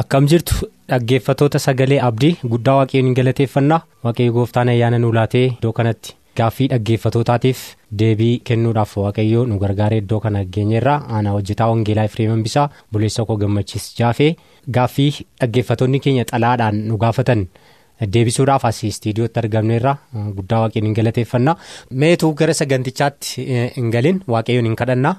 Akkam 0.00 0.26
jirtu 0.26 0.66
dhaggeeffatoota 0.90 1.58
sagalee 1.62 2.00
abdii 2.08 2.36
guddaa 2.52 2.76
waaqayyoon 2.80 3.14
galateeffannaa? 3.18 3.80
Waaqayyo 4.04 4.32
gooftaan 4.36 4.68
ayyaana 4.72 4.98
nu 4.98 5.12
laatee 5.18 5.44
iddoo 5.52 5.72
kanatti 5.78 6.14
gaaffii 6.38 6.68
dhaggeeffatootaatiif 6.72 7.60
deebii 8.00 8.32
kennuudhaaf 8.48 8.96
waaqayyo 9.02 9.44
nu 9.50 9.58
gargaaree 9.64 10.00
iddoo 10.02 10.18
kana 10.24 10.42
geenyeerraa 10.56 10.96
aanaa 11.18 11.32
hojjetaa 11.36 11.68
wangeelaa 11.72 12.04
Efreem 12.10 12.30
Hambisaa 12.34 12.66
buleessa 12.92 13.24
koo 13.28 13.36
gammachiis 13.44 13.86
jaafee 14.00 14.32
gaaffii 14.78 15.10
dhaggeeffatoonni 15.40 16.00
keenya 16.08 16.24
xalaadhaan 16.32 16.82
nu 16.88 16.96
gaafatan 17.06 17.46
deebisuudhaaf 18.16 18.64
asii 18.72 18.88
istiidiyootti 18.96 19.38
argamneerra 19.44 19.96
guddaa 20.36 20.60
waaqayyoon 20.64 20.94
galateeffannaa. 20.98 21.56
Meetuu 21.90 22.34
gara 22.34 22.54
sagantichaatti 22.62 23.46
hin 23.76 23.90
galin? 23.94 24.22
Waaqayyoon 24.26 24.66
hin 24.72 24.76
kadhannaa 24.82 25.16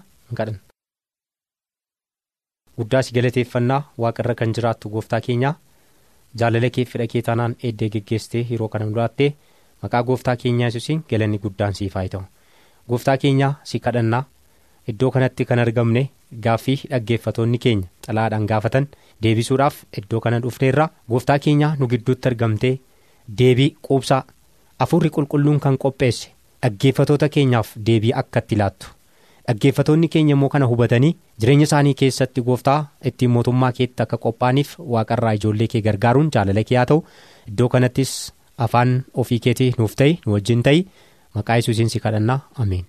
hin 2.78 2.84
kadhanna. 2.84 2.84
guddaa 2.84 3.02
si 3.04 3.14
galateeffannaa 3.16 3.84
waaqarra 3.98 4.36
kan 4.36 4.54
jiraattu 4.56 4.90
gooftaa 4.90 5.22
keenyaa 5.22 5.56
jaalala 6.40 6.70
kee 6.70 6.86
fedha 6.86 7.08
kee 7.08 7.22
taanaan 7.28 7.56
eeddee 7.64 7.90
geggeessitee 7.90 8.46
yeroo 8.50 8.68
kana 8.70 8.86
hundaattee 8.86 9.34
maqaa 9.84 10.04
gooftaa 10.04 10.36
keenyaa 10.42 10.68
yesuusiin 10.68 11.04
galanni 11.10 11.38
guddaan 11.44 11.74
siif 11.80 11.94
haa 11.96 12.08
ta'u 12.16 12.24
gooftaa 12.90 13.18
keenyaa 13.18 13.54
si 13.64 13.80
kadhannaa 13.80 14.24
iddoo 14.94 15.12
kanatti 15.12 15.46
kan 15.52 15.60
argamne 15.64 16.04
gaaffii 16.48 16.78
dhaggeeffatoonni 16.90 17.58
keenya 17.66 17.88
xalaadhaan 18.08 18.46
gaafatan 18.52 18.88
deebisuudhaaf 19.24 19.76
iddoo 20.02 20.20
kana 20.26 20.40
dhufneerra 20.44 20.90
gooftaa 21.10 21.40
keenyaa 21.46 21.76
nu 21.80 21.88
gidduutti 21.94 22.28
argamtee 22.32 22.74
deebii 23.40 23.76
quubsaa 23.88 24.24
afurri 24.86 25.10
qulqulluun 25.16 25.60
kan 25.68 25.78
qopheesse 25.86 26.30
dhaggeeffatoota 26.64 27.30
keenyaaf 27.30 27.76
deebii 27.88 28.14
akka 28.22 28.40
itti 28.40 28.56
laattu. 28.62 28.88
Dhaggeeffatoonni 29.48 30.08
keenya 30.14 30.34
immoo 30.36 30.50
kana 30.54 30.66
hubatanii 30.72 31.12
jireenya 31.42 31.68
isaanii 31.70 31.94
keessatti 32.02 32.42
gooftaa 32.48 32.80
ittiin 33.12 33.32
mootummaa 33.36 33.72
keetti 33.80 34.04
akka 34.06 34.18
qophaa'aniif 34.26 34.72
waaqarraa 34.96 35.34
ijoollee 35.40 35.68
kee 35.74 35.82
gargaaruun 35.88 36.32
jaalala 36.38 36.64
kee 36.72 36.78
haa 36.80 36.86
ta'u 36.92 37.04
iddoo 37.52 37.70
kanattis 37.76 38.14
afaan 38.68 38.96
ofii 39.24 39.40
keetii 39.48 39.72
nuuf 39.78 39.96
ta'i 40.02 40.18
nu 40.26 40.34
wajjin 40.38 40.64
ta'i 40.70 40.84
maqaa 41.40 41.56
yesuusiin 41.62 41.90
si 41.96 42.00
kadhannaa 42.08 42.40
ameen. 42.66 42.86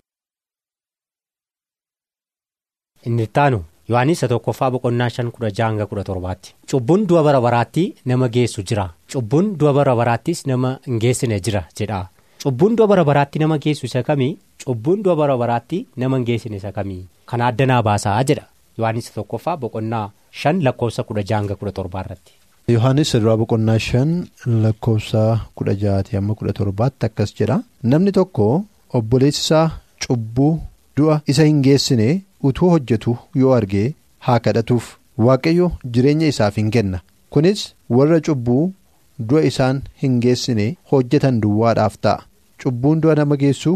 inni 3.06 3.22
ittaanu 3.28 3.58
yohaannis 3.90 4.20
tokkoffaa 4.32 4.70
boqonnaa 4.74 5.08
shan 5.16 5.28
kudha 5.34 5.50
jaha 5.58 5.68
hanga 5.70 5.86
kudha 5.90 6.04
torbaatti 6.10 6.54
cubbuun 6.72 7.04
du'a 7.10 7.22
bara 7.26 7.40
baraatti 7.46 7.84
nama 8.12 8.28
geessu 8.36 8.62
jira 8.70 8.86
cubbuun 9.12 9.52
du'a 9.60 9.72
bara 9.78 9.94
baraattis 10.00 10.46
nama 10.50 10.70
hin 10.86 10.98
geessine 11.04 11.38
jira 11.48 11.62
jedha. 11.80 12.00
Cubbuun 12.46 12.76
du'a 12.78 12.86
bara 12.90 13.02
baraatti 13.06 13.38
nama 13.42 13.56
geessu 13.58 13.86
isa 13.88 14.02
kamii? 14.08 14.36
Cubbuun 14.64 15.02
du'a 15.04 15.16
bara 15.20 15.36
baraatti 15.38 15.78
nama 16.02 16.16
hin 16.18 16.24
geessine 16.28 16.56
isa 16.60 16.70
kamii? 16.76 17.00
Kana 17.30 17.46
addanaa 17.50 17.82
baasaa 17.88 18.22
jedha. 18.28 18.44
Yohaannis 18.78 19.08
tokkoffaa 19.14 19.56
boqonnaa 19.62 20.04
shan 20.40 20.60
lakkoofsa 20.66 21.02
kudha 21.08 21.22
jaha 21.30 21.40
hanga 21.40 21.54
kudha 21.62 21.72
torbaa 21.78 22.04
irratti. 22.06 22.32
yohaannis 22.74 23.12
duraa 23.16 23.36
boqonnaa 23.40 23.78
shan 23.88 24.12
lakkoofsa 24.66 25.24
kudha 25.60 25.74
jahaati 25.82 26.16
hamma 26.18 26.34
kudha 26.38 26.52
torbaatti 26.60 27.06
akkas 27.08 27.34
jedha. 27.40 27.58
Namni 27.90 28.12
tokko 28.20 28.46
obboleessi 29.00 29.40
isaa 29.46 29.66
cubbuu 30.06 30.52
du'a 30.96 31.20
isa 31.34 31.44
hin 31.50 31.60
geessine 31.66 32.08
utuu 32.50 32.70
hojjetu 32.76 33.16
yoo 33.42 33.52
arge 33.58 33.84
haa 34.28 34.38
kadhatuuf. 34.46 34.94
Waaqayyo 35.26 35.70
jireenya 35.92 36.26
isaaf 36.32 36.56
hin 36.62 36.70
kenna. 36.78 37.00
Kunis 37.30 37.68
warra 37.98 38.20
cubbuu. 38.30 38.64
du'a 39.28 39.40
isaan 39.48 39.76
hin 40.00 40.16
geessine 40.24 40.64
hojjetan 40.90 41.36
duwwaadhaaf 41.42 41.94
ta'a 42.06 42.24
cubbuun 42.62 43.00
du'a 43.02 43.14
nama 43.20 43.36
geessu 43.42 43.72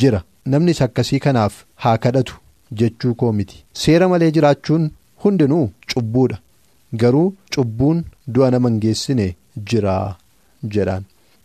jira. 0.00 0.22
Namnis 0.52 0.82
akkasii 0.86 1.18
kanaaf 1.26 1.54
haa 1.82 1.96
kadhatu 2.04 2.34
jechuu 2.80 3.14
koo 3.20 3.32
miti. 3.38 3.62
Seera 3.82 4.08
malee 4.12 4.30
jiraachuun 4.36 4.90
hundinuu 5.24 5.64
cubbuudha 5.94 6.38
garuu 7.00 7.28
cubbuun 7.54 8.04
du'a 8.34 8.50
nama 8.54 8.68
hin 8.70 8.78
geessine 8.84 9.26
jira 9.72 9.96
jedhaan. 10.76 11.04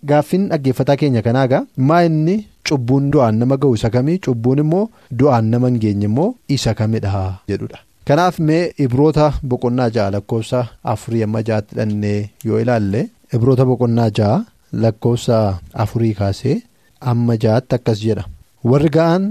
Gaaffiin 0.10 0.48
dhaggeeffataa 0.52 0.96
keenya 1.02 1.22
kanaagaa 1.28 1.66
maa 1.90 2.04
inni 2.08 2.36
cubbuun 2.70 3.12
du'aan 3.14 3.36
nama 3.42 3.58
ga'u 3.62 3.76
isa 3.80 3.90
kamii? 3.96 4.18
Cubbuun 4.26 4.60
immoo 4.64 4.86
du'aan 5.20 5.46
nama 5.54 5.68
hin 5.72 5.80
geenye 5.84 6.06
immoo 6.10 6.30
isa 6.56 6.74
kamidha 6.80 7.22
jedhudha. 7.52 7.80
kanaaf 8.08 8.36
mee 8.48 8.60
ibroota 8.84 9.24
boqonnaa 9.52 9.88
ja'a 9.96 10.12
lakkoofsa 10.16 10.60
afurii 10.92 11.24
amma 11.26 11.40
ja'atti 11.48 11.76
dhannee 11.78 12.30
yoo 12.50 12.60
ilaalle. 12.64 13.02
ibroota 13.38 13.66
boqonnaa 13.70 14.10
ja'a 14.20 14.38
lakkoofsa 14.84 15.40
afurii 15.84 16.14
kaasee 16.20 16.56
amma 17.02 17.36
ja'atti 17.44 17.76
akkas 17.78 18.00
jedha. 18.06 18.26
Warri 18.64 18.90
ga'an 18.98 19.26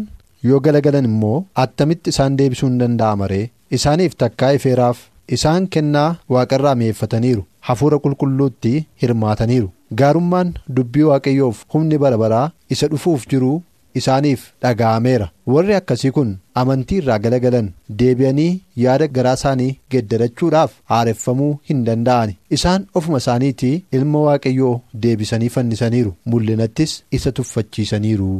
yoo 0.48 0.60
galagalan 0.60 1.04
immoo 1.10 1.44
attamitti 1.64 2.10
isaan 2.14 2.36
deebisuu 2.38 2.68
hin 2.68 2.78
danda'ama 2.82 3.26
ree 3.32 3.50
isaaniif 3.78 4.14
takkaa 4.22 4.52
ifeeraaf 4.58 4.98
isaan 5.36 5.68
kennaa 5.76 6.16
waaqarraa 6.34 6.74
mi'eeffataniiru. 6.80 7.44
Hafuura 7.68 7.98
qulqulluutti 8.04 8.74
hirmaataniiru. 9.02 9.70
Gaarummaan 9.98 10.54
dubbii 10.76 11.02
waaqayyoof 11.10 11.64
humni 11.74 11.98
bara 12.04 12.18
baraa 12.22 12.50
isa 12.70 12.88
dhufuuf 12.92 13.26
jiru 13.30 13.62
isaaniif 14.00 14.40
dhaga'ameera. 14.62 15.30
Warri 15.54 15.74
akkasii 15.80 16.10
kun 16.16 16.36
amantii 16.60 16.98
irraa 17.02 17.18
galagalan 17.24 17.68
deebi'anii 18.00 18.60
yaada 18.84 19.06
garaa 19.16 19.34
isaanii 19.38 19.76
geeddarachuudhaaf 19.94 20.72
haareffamuu 20.92 21.50
hin 21.70 21.84
danda'ani. 21.88 22.36
Isaan 22.56 22.86
ofuma 23.00 23.18
isaaniitii 23.22 23.82
ilma 23.98 24.20
waaqayyoo 24.26 24.74
deebisanii 25.04 25.48
fannisaniiru. 25.56 26.14
Mul'inattis 26.26 26.94
isa 27.18 27.32
tuffachiisaniiru 27.38 28.30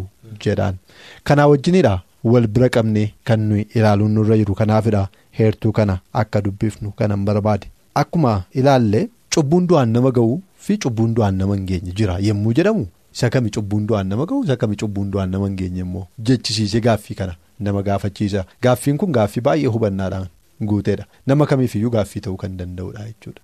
jedhaan. 0.47 0.75
Kanaa 1.25 1.47
wajjinidha 1.53 1.95
wal 2.33 2.47
bira 2.47 2.69
qabne 2.79 3.05
kan 3.25 3.41
nuyi 3.49 3.67
ilaaluun 3.75 4.13
nurra 4.19 4.37
jiru. 4.43 4.55
Kanaafidha 4.55 5.09
heertuu 5.39 5.73
kana 5.73 5.99
akka 6.13 6.41
dubbifnu 6.49 6.91
kanan 6.99 7.25
barbaade. 7.25 7.67
Akkuma 7.95 8.43
ilaalle 8.53 9.09
cubbuun 9.35 9.67
du'aan 9.69 9.89
nama 9.97 10.11
ga'uu 10.19 10.41
fi 10.67 10.79
cubbuun 10.85 11.15
du'aan 11.17 11.35
nama 11.41 11.55
hin 11.57 11.67
geenye 11.67 11.93
jira 11.99 12.19
yommuu 12.29 12.53
jedhamu. 12.61 12.87
isa 13.17 13.29
kami 13.35 13.51
cubbuun 13.57 13.85
du'aan 13.89 14.07
nama 14.13 14.25
ga'u 14.31 14.45
isa 14.45 14.57
kami 14.63 14.77
cubbuun 14.81 15.11
du'aan 15.13 15.31
nama 15.35 15.47
hin 15.49 15.55
geenye 15.61 15.81
immoo? 15.85 16.07
Jechisiisee 16.31 16.81
gaaffii 16.87 17.15
kana 17.21 17.35
nama 17.61 17.83
gaafachiisa 17.89 18.45
gaaffiin 18.63 18.97
kun 19.03 19.13
gaaffii 19.19 19.41
baay'ee 19.49 19.67
hubannaadhaan 19.77 20.27
guuteedha. 20.71 21.05
Nama 21.27 21.47
kamiifiyyuu 21.47 21.91
gaaffii 21.97 22.21
ta'uu 22.27 22.37
kan 22.43 22.57
danda'udha 22.59 23.07
jechuudha. 23.09 23.41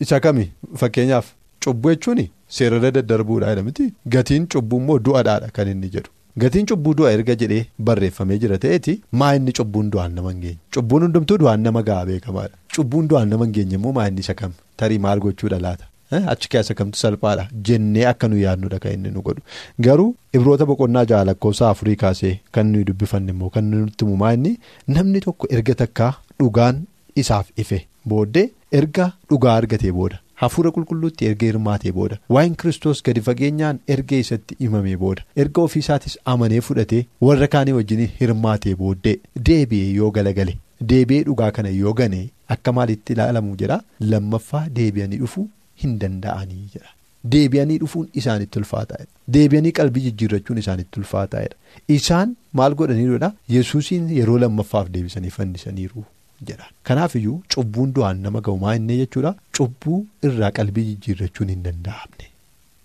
isa 0.00 0.20
kami? 0.20 0.44
Fakkeenyaaf 0.80 1.26
cubbuu 1.64 1.90
jechuun 1.94 2.20
seerarra 2.58 2.90
daddarbuudha 2.96 3.48
jedhamti 3.54 3.86
gatiin 4.14 4.46
cubbuu 4.54 4.78
immoo 4.82 4.98
du'adhaadha 5.08 5.50
kan 5.56 5.68
inni 5.74 5.88
jedhu. 5.96 6.10
Gatiin 6.42 6.66
cubbuu 6.70 6.94
du'a 6.98 7.10
erga 7.16 7.34
jedhee 7.42 7.64
barreeffamee 7.90 8.38
jira 8.42 8.58
ta'eeti 8.64 8.92
maa 9.22 9.30
inni 9.38 9.52
cubbuun 9.58 9.90
du'aan 9.94 10.12
nama 10.18 10.30
hin 10.32 10.40
geenye? 10.44 10.58
Cubbuun 10.76 11.02
hundumtuu 11.06 11.38
du'aan 11.42 11.60
nama 11.68 11.82
ga'a 11.88 12.06
beekamaadha. 12.10 12.54
Cubbuun 12.76 13.08
du'aan 13.12 13.28
nama 13.34 13.44
hin 13.48 13.52
geenye 13.56 13.74
immoo 13.80 13.92
maa 13.96 14.06
inni 14.12 14.20
isa 14.26 14.34
kam? 14.42 14.52
Tarii 14.82 14.98
maal 15.06 15.20
gochuudha 15.24 15.58
laata. 15.64 15.86
Achi 16.34 16.48
keessa 16.54 16.74
kamtu 16.80 16.98
salphaadha 17.02 17.48
jennee 17.70 18.04
akka 18.12 18.28
nu 18.32 18.36
yaadnudha 18.42 18.78
kan 18.84 18.92
inni 18.98 19.10
nu 19.16 19.22
godhu 19.26 19.42
garuu 19.88 20.10
ibroota 20.40 20.66
boqonnaa 20.70 21.04
ja'a 21.10 21.24
lakkoofsa 21.30 21.68
afurii 21.70 21.96
kaasee 22.04 22.34
kan 22.58 22.66
nuyi 22.76 22.84
dubbifanne 22.92 23.30
immoo 23.34 23.50
kan 23.56 23.64
nutti 23.74 24.04
himumaa 24.06 24.32
inni 24.38 24.54
namni 24.98 25.20
tokko 25.26 25.46
erga 25.58 25.74
takkaa 25.82 26.12
dhugaan 26.42 26.80
isaaf 27.24 27.50
ife 27.64 27.76
booddee 28.14 28.46
erga 28.80 29.06
dhugaa 29.32 29.56
argatee 29.62 29.92
booda 29.98 30.18
hafuura 30.44 30.70
qulqulluutti 30.76 31.26
erga 31.32 31.46
hirmaatee 31.50 31.92
booda 31.98 32.18
waa'in 32.36 32.54
kiristoos 32.62 33.02
gadi 33.08 33.20
fageenyaan 33.28 33.78
erga 33.96 34.16
isatti 34.24 34.56
himamee 34.64 34.96
booda 35.04 35.22
erga 35.44 35.62
ofiisaatis 35.68 36.16
amanee 36.34 36.60
fudhatee 36.70 37.02
warra 37.28 37.46
kaanii 37.56 37.72
wajjin 37.80 38.04
hirmaatee 38.20 38.74
booddee 38.82 39.16
deebi'ee 39.50 39.92
yoo 40.00 40.10
galagale 40.18 40.56
deebi'ee 40.92 41.24
dhugaa 41.28 41.50
kana 41.60 41.68
yoo 41.82 41.92
gane 42.00 42.20
akka 42.56 42.72
maalitti 42.80 43.12
ilaalamu 43.18 43.56
jedha 43.62 43.80
lammaffaa 44.12 44.66
deebi'anii 44.80 45.18
dhufu. 45.24 45.48
Hin 45.82 45.98
danda'anii 46.04 46.64
jedha. 46.74 46.90
Deebi'anii 47.32 47.78
dhufuun 47.82 48.08
isaanitti 48.20 48.58
ulfaataa'edha 48.60 49.10
deebi'anii 49.36 49.72
qalbii 49.78 50.02
jijjiirrachuun 50.06 50.58
isaanitti 50.62 51.00
ulfaataa'edha 51.00 51.56
isaan 51.96 52.36
maal 52.60 52.74
godhaniirudha 52.80 53.30
yesuusiin 53.56 54.08
yeroo 54.18 54.38
lammaffaaf 54.44 54.88
deebisanii 54.96 55.30
fannisaniiru 55.36 56.04
jedha. 56.50 56.66
Kanaafiyyuu 56.90 57.36
cubbuun 57.54 57.92
du'aan 57.96 58.20
nama 58.26 58.40
ga'u 58.48 58.58
maa 58.64 58.74
inni 58.80 58.98
jechuudha? 59.02 59.34
Cubbuu 59.58 59.98
irraa 60.28 60.50
qalbii 60.58 60.84
jijjiirrachuun 60.90 61.48
hin 61.54 61.64
danda'amne. 61.64 62.26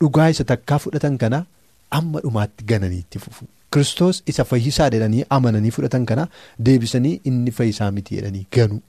Dhugaa 0.01 0.29
isa 0.35 0.43
takkaa 0.53 0.79
fudhatan 0.85 1.17
kana 1.25 1.45
amma 1.99 2.19
dhumaatti 2.23 2.65
gananii 2.71 2.99
itti 3.03 3.19
fufu. 3.25 3.45
Kiristoos 3.73 4.23
isa 4.33 4.43
fayyisaa 4.53 4.89
jedhanii 4.95 5.23
amananii 5.37 5.71
fudhatan 5.75 6.05
kana 6.09 6.25
deebisanii 6.69 7.13
inni 7.31 7.51
fayyisaa 7.59 7.91
miti 7.99 8.15
jedhanii 8.17 8.45
ganu. 8.57 8.81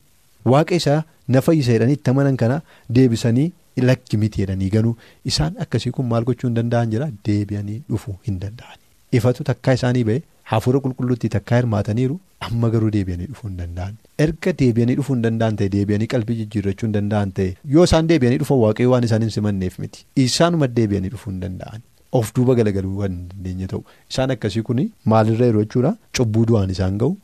Waaqa 0.52 0.74
isaa 0.80 1.02
na 1.36 1.40
fayyisa 1.48 1.72
jedhanii 1.76 1.92
itti 2.00 2.10
amanan 2.14 2.36
kana 2.42 2.58
deebisanii 2.98 3.46
lakki 3.82 4.16
miti 4.22 4.40
jedhanii 4.44 4.70
ganu 4.76 4.94
isaan 5.32 5.56
akkasii 5.66 5.90
kun 5.98 6.06
maal 6.12 6.24
gochuu 6.30 6.48
hin 6.50 6.56
danda'an 6.60 6.90
jira 6.94 7.08
deebi'anii 7.28 7.80
dhufuu 7.90 8.14
hin 8.28 8.38
danda'an 8.44 8.78
ifatu 9.20 9.44
takkaa 9.50 9.74
isaanii 9.78 10.04
ba'e 10.10 10.20
hafuura 10.52 10.80
qulqulluutti 10.84 11.28
takkaa 11.36 11.56
hirmaataniiru 11.62 12.18
amma 12.48 12.70
garuu 12.74 12.90
deebi'anii 12.98 13.26
dhufuu 13.32 13.48
hin 13.48 13.56
danda'an 13.62 13.94
erga 14.26 14.52
deebi'anii 14.62 14.96
dhufuu 15.00 15.14
hin 15.16 15.22
danda'an 15.26 15.56
ta'e 15.62 15.68
deebi'anii 15.76 16.06
qalbii 16.14 16.36
jijjiirrachuu 16.42 16.86
hin 16.88 16.94
danda'an 16.98 17.32
ta'e 17.40 17.48
yoo 17.78 17.84
isaan 17.90 18.08
deebi'anii 18.12 18.38
dhufan 18.44 18.58
waaqayyo 18.66 18.90
waan 18.94 19.04
isaan 19.10 19.22
hin 19.26 19.30
simanneef 19.38 19.78
miti. 19.84 20.04
Isaanuma 20.26 20.68
deebi'anii 20.78 21.10
dhufuu 21.16 21.30
hin 21.34 21.40
danda'an. 21.46 21.80
of 22.16 22.28
duuba 22.34 22.54
galagaluu 22.56 22.98
kan 23.02 23.12
hin 23.14 23.22
dandeenye 23.30 23.66
ta'u. 23.70 23.80
Isaan 24.10 24.30
akkasii 24.34 24.60
kun 24.66 24.80
maalirra 25.12 25.46
yeroo 25.48 25.62
jechuudha 25.64 25.90
cubbuu 26.18 26.44
du'aan 26.50 26.70
isaan 26.74 26.98
ga'u 27.00 27.16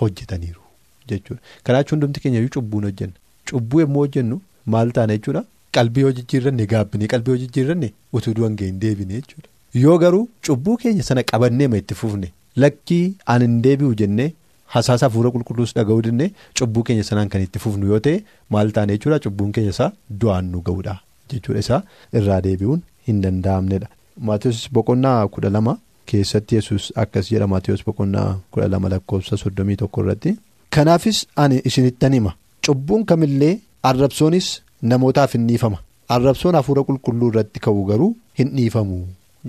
hojjetaniiru 0.00 0.62
jechuudha. 1.10 1.40
Karaa 1.64 1.82
jechuun 1.82 1.98
hundumti 2.00 2.20
keenya 2.26 2.38
iyyuu 2.40 2.52
cubbuun 2.56 2.84
hojjenna. 2.88 3.14
Cubbuu 3.50 3.80
yommuu 3.82 4.00
hojjennu 4.04 4.40
maal 4.74 4.90
taana 4.98 5.16
jechuudha 5.18 5.42
qalbii 5.78 6.04
yoo 6.06 6.12
jijjiirranne 6.18 6.66
gaabbinee 6.74 7.08
qalbii 7.14 7.32
yoo 7.34 7.40
jijjiirranne 7.44 7.88
utuu 8.18 8.34
du'an 8.40 8.56
ga'e 8.60 8.68
hin 8.72 8.80
deebine 8.84 9.14
jechuudha 9.20 9.48
yoo 9.84 9.96
garuu 10.04 10.22
cubbuu 10.48 10.76
keenya 10.84 11.02
sana 11.08 11.22
qabannee 11.32 11.68
ma 11.74 11.80
itti 11.82 11.94
fufne 12.02 12.28
lakkii 12.64 13.02
aan 13.34 13.42
hin 13.46 13.58
deebi'u 13.66 13.92
jennee 14.02 14.28
hasaasa 14.74 15.06
hafuura 15.08 15.30
qulqulluus 15.36 15.74
dhaga'uu 15.76 16.02
dinne 16.08 16.26
cubbuu 16.60 16.82
keenya 16.88 17.04
sanaan 17.10 17.28
kan 17.34 17.42
itti 17.46 17.58
fufnu 17.66 17.86
yoo 17.92 18.00
ta'e 18.06 18.16
maal 18.56 18.72
taana 18.78 18.92
jechuudha 18.96 19.18
cubbuun 19.26 19.52
keenya 19.58 19.70
isaa 19.76 19.90
du'aan 20.24 20.50
nu 20.54 20.62
ga'uudha 20.68 20.96
jechuudha 21.34 21.60
isaa 21.66 21.80
irraa 22.20 22.40
deebi'uun 22.46 22.80
hin 23.08 23.22
danda'amnedha. 23.24 23.88
Maatiyus 24.28 24.60
boqonnaa 24.76 25.18
kudha 25.34 25.50
lama 25.56 25.72
keessatti 26.12 26.56
yesus 26.58 26.86
akkas 27.02 27.30
jedha 27.32 27.46
Maatiyus 27.52 27.82
boqonnaa 27.86 28.28
kudha 28.52 28.68
lama 28.74 28.88
lakkoofsa 28.94 29.36
soddomii 29.42 29.76
tokko 29.82 30.02
irratti. 30.04 30.32
Kanaafis 30.74 31.20
ani 31.44 31.60
isinittan 31.70 32.12
hima 32.18 32.32
cubbuun 32.66 33.04
kamillee 33.12 33.54
arrabsoonis 33.90 34.48
namootaaf 34.82 35.32
hin 35.36 35.46
dhiifama 35.50 35.78
arrabsoon 36.16 36.54
hafuura 36.58 36.82
qulqulluu 36.88 37.28
irratti 37.32 37.60
ka'u 37.66 37.84
garuu 37.90 38.10
hin 38.38 38.48
dhiifamu 38.56 38.98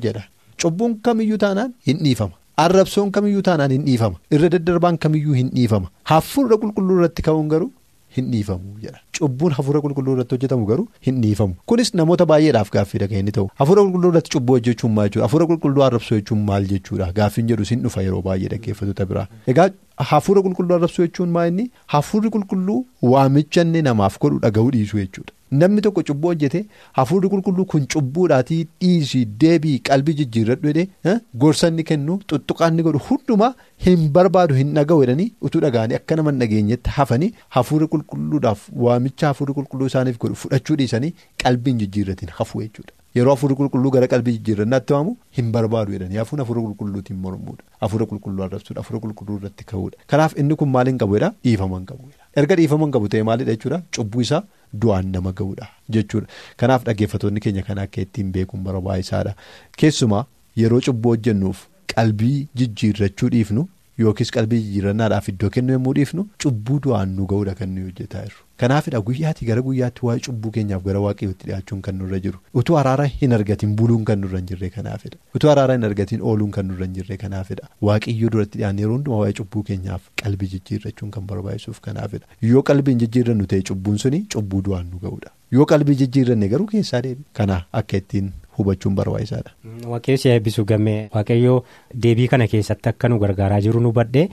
jedha. 0.03 0.23
Cubbuun 0.61 0.95
kamiyyuu 1.05 1.37
taanaan 1.43 1.73
hin 1.87 1.97
dhiifama 2.05 2.33
arrabsoon 2.65 3.11
kamiyyuu 3.17 3.41
taanaan 3.47 3.71
hin 3.75 3.85
dhiifama 3.89 4.17
irra 4.37 4.49
daddarbaan 4.55 4.97
kamiyyuu 5.05 5.33
hin 5.41 5.49
dhiifama 5.55 5.87
hafuura 6.11 6.57
qulqulluu 6.63 6.97
irratti 6.99 7.21
ka'uun 7.27 7.47
garuu. 7.53 7.71
Hin 8.15 8.31
dhiifamu 8.31 8.73
jedha. 8.83 8.99
Cubbuun 9.17 9.53
hafuura 9.57 9.81
qulqulluu 9.83 10.13
irratti 10.15 10.35
hojjetamu 10.35 10.65
garuu 10.69 10.87
hin 11.07 11.21
dhiifamu. 11.25 11.53
Kunis 11.71 11.93
namoota 11.99 12.25
baay'eedhaaf 12.31 12.71
gaaffiidha 12.75 13.07
kan 13.11 13.17
inni 13.23 13.31
ta'u. 13.37 13.47
Hafuura 13.61 13.83
qulqulluu 13.85 14.11
irratti 14.13 14.31
cubbuu 14.35 14.55
hojjechuun 14.57 14.93
maal 14.97 15.09
jechuudha? 15.09 15.25
Hafuura 15.27 15.45
qulqulluu 15.51 15.83
arrabsuu 15.87 16.17
jechuun 16.19 16.41
maal 16.49 16.67
jechuudha? 16.73 17.11
Gaaffiin 17.19 17.47
jedhu 17.53 17.65
sin 17.71 17.81
dhufa 17.87 18.03
yeroo 18.07 18.21
baay'ee 18.29 18.49
dhaggeeffattoota 18.55 19.05
biraa. 19.11 19.27
Egaa 19.53 19.69
hafuura 20.13 20.41
qulqulluu 20.47 20.75
arrabsuu 20.79 21.05
jechuun 21.07 21.29
maal 21.37 21.47
inni? 21.53 21.69
Hafuurri 21.95 22.29
qulqulluu 22.37 22.79
waamicha 23.13 23.61
inni 23.67 23.81
namaaf 23.89 24.19
godhu 24.25 24.39
dhaga'uu 24.47 24.71
dhiisuu 24.77 24.99
jechuudha. 25.03 25.33
Namni 25.51 25.81
tokko 25.85 26.01
cubbuu 26.07 26.29
hojjete 26.31 26.59
hafuurri 26.97 27.29
qulqulluu 27.31 27.65
kun 27.71 27.87
cubbuudhaatii 27.93 28.59
dhiisii 28.83 29.23
deebii 29.43 29.73
qalbii 29.89 30.13
jijjiirradhu 30.19 30.67
jedhee 30.73 31.15
gorsa 31.43 31.67
inni 31.71 31.83
kennu 31.89 32.15
tuttuqaa 32.33 32.69
inni 32.71 32.83
godhu 32.87 33.01
hundumaa 33.07 33.49
hin 33.87 34.05
barbaadu 34.17 34.55
hin 34.59 34.71
dhaga'u 34.77 35.01
jedhanii 35.03 35.27
utuu 35.49 35.61
dhaga'anii 35.65 35.95
akka 35.99 36.15
nama 36.21 36.31
dhageenyetti 36.43 36.89
hafanii 36.99 37.31
hafuurri 37.57 37.87
qulqulluudhaaf 37.95 38.63
waamicha 38.85 39.27
hafuurri 39.33 39.53
qulqulluu 39.59 39.91
isaaniif 39.93 40.17
godhu 40.23 40.35
fudhachuu 40.45 40.75
dhiisanii 40.83 41.13
qalbiin 41.43 41.77
jijjiirratiin 41.83 42.31
hafu 42.39 42.61
jechuudha. 42.63 42.93
Yeroo 43.15 43.33
hafuurri 43.35 43.55
qulqulluu 43.59 43.91
gara 43.97 44.07
qalbii 44.15 44.33
jijjiirrannaatti 44.37 44.93
waamu 44.97 45.17
hin 45.37 45.51
barbaadu 45.57 45.91
jedhanii 45.97 46.17
hafuun 46.23 46.39
hafuura 46.45 46.61
qulqulluutiin 46.67 47.19
mormuudha. 47.25 47.63
Hafuura 47.81 48.05
qulqulluu 48.13 48.43
arrabsuudha. 48.47 48.79
Hafuura 48.81 49.01
qulqulluu 49.05 49.37
irratti 49.41 49.65
ka'uudha. 49.73 49.97
Kanaaf 50.13 50.37
inni 50.43 50.55
kun 50.61 50.69
maal 50.77 50.87
hin 50.93 50.97
qabu 51.03 51.17
jedhaa 51.19 51.33
dhiifama 51.43 51.77
hin 51.81 51.85
qabu. 51.91 52.07
Erga 52.43 52.55
dhiifama 52.61 52.85
hin 52.87 52.93
qabu 52.97 53.09
ta'e 53.15 53.23
maalidha 53.31 53.51
jechuudha 53.57 53.81
cubbuu 53.97 54.21
isaa 54.27 54.41
du'aan 54.73 55.11
nama 55.11 55.31
ga'uudha 55.31 55.67
jechuudha. 55.89 56.27
Kanaaf 56.57 56.83
dhaggeeffattoonni 56.85 57.39
keenya 57.39 57.61
kana 57.67 57.81
akka 57.87 58.01
ittiin 58.01 58.31
beekuun 58.31 58.63
barbaachisaadha. 58.63 59.35
Keessumaa 59.77 60.25
yeroo 60.63 60.81
cubbuu 60.87 61.09
hojjennuuf 61.15 61.65
qalbii 61.95 62.47
jijjiirrachuu 62.55 63.29
dhiifnu 63.35 63.67
yookiis 63.99 64.31
qalbii 64.35 64.61
jijjiirrannaadhaaf 64.61 65.27
iddoo 65.29 65.49
kennu 65.55 65.73
yommuu 65.77 65.93
dhiifnu 65.97 66.23
cubbuu 66.43 66.79
du'aan 66.85 67.09
nu 67.17 67.25
ga'uudha 67.31 67.53
kan 67.59 67.69
nuyi 67.75 67.83
hojjetaa 67.89 68.21
jirru. 68.25 68.41
Kanaafidha 68.61 68.99
guyyaatti 69.07 69.45
gara 69.45 69.61
guyyaatti 69.67 70.05
waa'ee 70.07 70.19
cubbuu 70.27 70.51
keenyaaf 70.57 70.83
gara 70.87 70.99
waaqayyootti 71.05 71.47
dhiyaachuun 71.49 71.81
kan 71.87 71.95
nurra 72.01 72.19
jiru. 72.25 72.39
Utuu 72.61 72.77
araara 72.81 73.05
hin 73.13 73.33
argatiin 73.37 73.75
buluun 73.81 74.03
kan 74.09 74.19
nurra 74.21 74.37
hin 74.41 74.47
jirre 74.51 74.69
kanaafidha 74.75 75.17
utuu 75.35 75.49
araara 75.53 75.73
hin 75.77 75.83
argatiin 75.89 76.21
ooluun 76.31 76.51
kan 76.57 76.67
nurra 76.71 76.85
hin 76.85 76.93
jirre 76.99 77.17
kanaafidha 77.23 77.69
waaqayyoo 77.89 78.29
duratti 78.35 78.57
dhiyaannee 78.61 78.81
yeroo 78.85 78.95
hundumaa 78.97 79.19
waa'ee 79.23 79.33
cubbuu 79.41 79.63
keenyaaf 79.71 80.01
qalbii 80.23 80.47
jijjiirrachuun 80.53 81.11
kan 81.17 81.27
barbaachisuuf 81.33 81.79
kanaafidha 81.89 82.27
yoo 82.51 82.63
qalbii 82.71 82.95
jijjiirrannu 83.05 83.45
ta'e 83.55 83.61
cubbuun 83.71 83.97
suni 84.05 84.21
cubbuu 84.35 84.61
du'aan 84.69 84.85
nu 84.93 84.99
ga'uudha 85.07 85.31
yoo 85.57 85.65
qalbii 85.73 85.95
jijjiirranne 86.03 86.47
garuu 86.55 86.67
keessaa 86.75 87.01
deebi 87.07 87.23
kana 87.41 87.59
akka 87.81 87.97
ittiin 88.03 88.31
hubachuun 88.61 88.95
barbaachisaadha. 88.95 89.51
Waaqayyo 89.93 90.17
si 90.23 90.29
eebbisu 90.29 90.65
gammee 90.65 91.09
waaqayyoo 91.15 91.57
deebii 92.05 92.27
kana 92.33 92.47
keessatti 92.53 92.89
akka 92.93 93.09
nu 93.09 93.19
gargaaraa 93.25 93.59
jiru 93.67 93.79
nu 93.81 93.91
badhee 93.91 94.27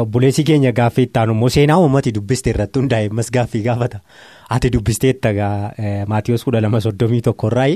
obboleessi 0.00 0.44
keenya 0.44 0.72
gaaffii 0.72 1.04
itti 1.08 1.18
aanu 1.20 1.32
immoo 1.38 1.48
seenaa 1.56 1.78
uummati 1.84 2.12
dubbiste 2.12 2.50
irratti 2.50 2.78
hundaa'e. 2.82 3.08
Ammas 3.10 3.30
gaaffii 3.38 3.62
gaafata. 3.62 4.00
Ati 4.56 4.70
dubbisteetta 4.74 5.32
maatiyoos 6.08 6.44
kudha 6.44 6.60
lama 6.60 6.80
soddomii 6.80 7.20
tokkorraa 7.30 7.68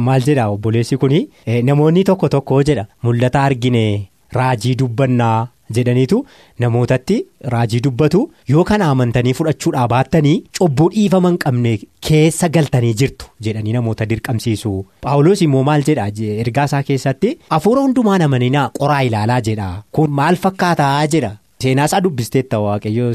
maal 0.00 0.22
jedha? 0.26 0.48
Obboleessi 0.48 0.96
kuni 0.96 1.28
namoonni 1.62 2.04
tokko 2.04 2.28
tokko 2.28 2.62
jedha. 2.62 2.86
Mul'ata 3.02 3.42
argine 3.44 4.08
raajii 4.32 4.74
dubbannaa. 4.84 5.48
Jedhaniitu 5.78 6.18
namootatti 6.64 7.16
raajii 7.54 7.80
dubbatu 7.86 8.20
yoo 8.48 8.64
kana 8.64 8.90
amantanii 8.94 9.32
fudhachuudhaa 9.38 9.86
baattanii 9.94 10.34
cubbuu 10.58 10.88
dhiifama 10.96 11.28
hin 11.32 11.38
qabne 11.46 11.72
keessa 12.08 12.48
galtanii 12.58 12.94
jirtu 13.00 13.26
jedhanii 13.48 13.72
namoota 13.78 14.06
dirqamsiisu. 14.12 14.74
Paawuloos 15.00 15.42
immoo 15.48 15.62
maal 15.70 15.82
jedha? 15.88 16.06
Ergaa 16.44 16.64
isaa 16.70 16.82
keessatti 16.92 17.38
hafuura 17.50 17.82
hundumaan 17.88 18.22
amaninaa 18.28 18.68
qoraa 18.78 19.00
ilaalaa 19.10 19.40
jedha. 19.50 19.72
Kun 19.92 20.10
maal 20.20 20.36
fakkaataa 20.46 21.06
jedha? 21.16 21.32
Seenaa 21.62 21.84
isaa 21.88 22.00
dubbisteetta 22.04 22.58
waaqayyoo 22.62 23.12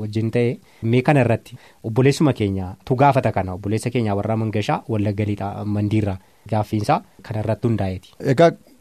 wajjin 0.00 0.30
ta'e 0.34 0.50
mee 0.92 1.00
kana 1.06 1.20
irratti 1.24 1.56
obboleessuma 1.90 2.32
keenya 2.40 2.66
tu 2.84 2.94
gaafata 3.02 3.32
kana 3.32 3.52
obboleessa 3.56 3.90
keenya 3.94 4.14
warra 4.18 4.36
mangashaa 4.42 4.82
wallagga 4.94 5.24
lixaa 5.30 5.64
mandiirraa 5.76 6.18
gaaffiinsaa 6.50 7.00
kana 7.22 7.40
irratti 7.44 7.66
hundaa'eeti. 7.68 8.10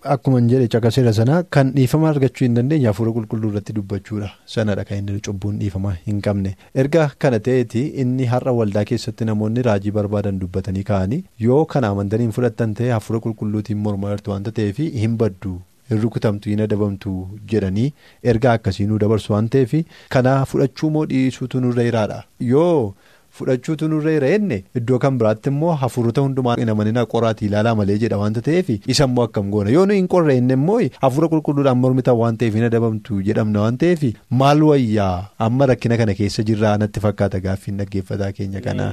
Akkuma 0.06 0.40
jedhe 0.52 0.68
caqaseera 0.68 1.14
sana 1.18 1.36
kan 1.56 1.70
dhiifama 1.76 2.08
argachuu 2.10 2.46
hin 2.46 2.56
dandeenye 2.58 2.88
hafuura 2.90 3.12
qulqulluu 3.18 3.50
irratti 3.52 3.76
dubbachuudha 3.78 4.30
sanadha 4.54 4.84
kan 4.90 4.98
inni 5.02 5.22
cubbuun 5.28 5.60
dhiifama 5.62 5.94
hin 6.08 6.18
qabne 6.26 6.50
erga 6.84 7.06
kana 7.26 7.40
ta'eeti 7.46 7.84
inni 8.04 8.26
har'a 8.32 8.52
waldaa 8.58 8.84
keessatti 8.90 9.28
namoonni 9.30 9.64
raajii 9.68 9.94
barbaadan 10.00 10.40
dubbatanii 10.42 10.84
ka'anii 10.90 11.22
yoo 11.46 11.62
kana 11.76 11.94
amantanii 11.96 12.28
hin 12.28 12.36
fudhattan 12.40 12.74
ta'e 12.82 12.92
hafuura 12.96 13.24
qulqulluutiin 13.28 13.80
mormaa 13.86 14.12
jirtu 14.16 14.32
waanta 14.36 14.52
ta'eef 14.60 14.84
hin 15.06 15.16
baddu 15.24 15.54
hin 15.94 16.02
rukutamtu 16.04 16.52
hin 16.56 16.66
adabamtu 16.68 17.16
jedhanii 17.56 17.88
erga 18.34 18.52
akkasii 18.60 18.90
nu 18.92 19.00
dabarsu 19.06 19.34
waan 19.38 19.48
ta'eef 19.56 19.78
kana 20.18 20.36
fudhachuu 20.54 20.90
moo 20.98 21.06
dhiisuutu 21.16 21.62
nurra 21.68 21.84
jiraadha 21.92 22.24
yoo. 22.52 22.94
Fudhachuutu 23.38 23.88
nurra 23.92 24.12
jira 24.16 24.28
jenne 24.34 24.58
iddoo 24.80 24.98
kan 25.04 25.16
biraatti 25.22 25.50
immoo 25.52 25.72
hafuurota 25.84 26.22
hundumaa 26.26 26.56
hin 26.62 26.70
amaninaa 26.74 27.06
qoraati 27.14 27.46
ilaalaa 27.50 27.74
malee 27.80 27.98
jedha 28.04 28.18
waanta 28.24 28.42
ta'eef 28.48 28.70
isa 28.96 29.08
immoo 29.10 29.24
akkam 29.30 29.50
goona 29.56 29.70
yoo 29.76 29.86
nu 29.92 29.98
hin 30.00 30.08
qorre 30.16 30.36
inni 30.42 30.54
immoo 30.60 30.78
hafuura 31.06 31.28
qulqulluudhaan 31.34 31.78
mormitan 31.86 32.16
waan 32.22 32.38
ta'eef 32.44 32.54
hin 32.60 32.68
adabamtu 32.70 33.18
jedhamna 33.30 33.62
waan 33.66 33.78
ta'eef 33.84 34.04
maal 34.44 34.64
wayyaa 34.70 35.16
amma 35.48 35.66
rakkina 35.74 35.98
kana 36.04 36.14
keessa 36.22 36.44
jirraa 36.52 36.76
natti 36.84 37.00
fakkaata 37.08 37.40
gaaffiin 37.48 37.78
dhaggeeffataa 37.84 38.32
keenya 38.40 38.62
kana. 38.68 38.92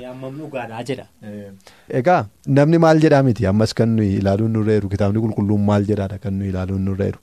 Egaa 2.00 2.20
namni 2.58 2.78
maal 2.84 3.00
jedhaa 3.04 3.22
miti 3.28 3.46
ammas 3.52 3.74
kan 3.80 3.88
nuyi 3.96 4.12
ilaaluun 4.20 4.52
nurra 4.56 4.76
jiru 4.78 4.88
kitaabni 4.94 5.20
qulqulluun 5.24 5.64
maal 5.70 5.84
jedhaadha 5.90 6.18
kan 6.24 6.34
nuyi 6.38 6.50
ilaaluun 6.54 6.84
nurra 6.90 7.06
jiru. 7.10 7.18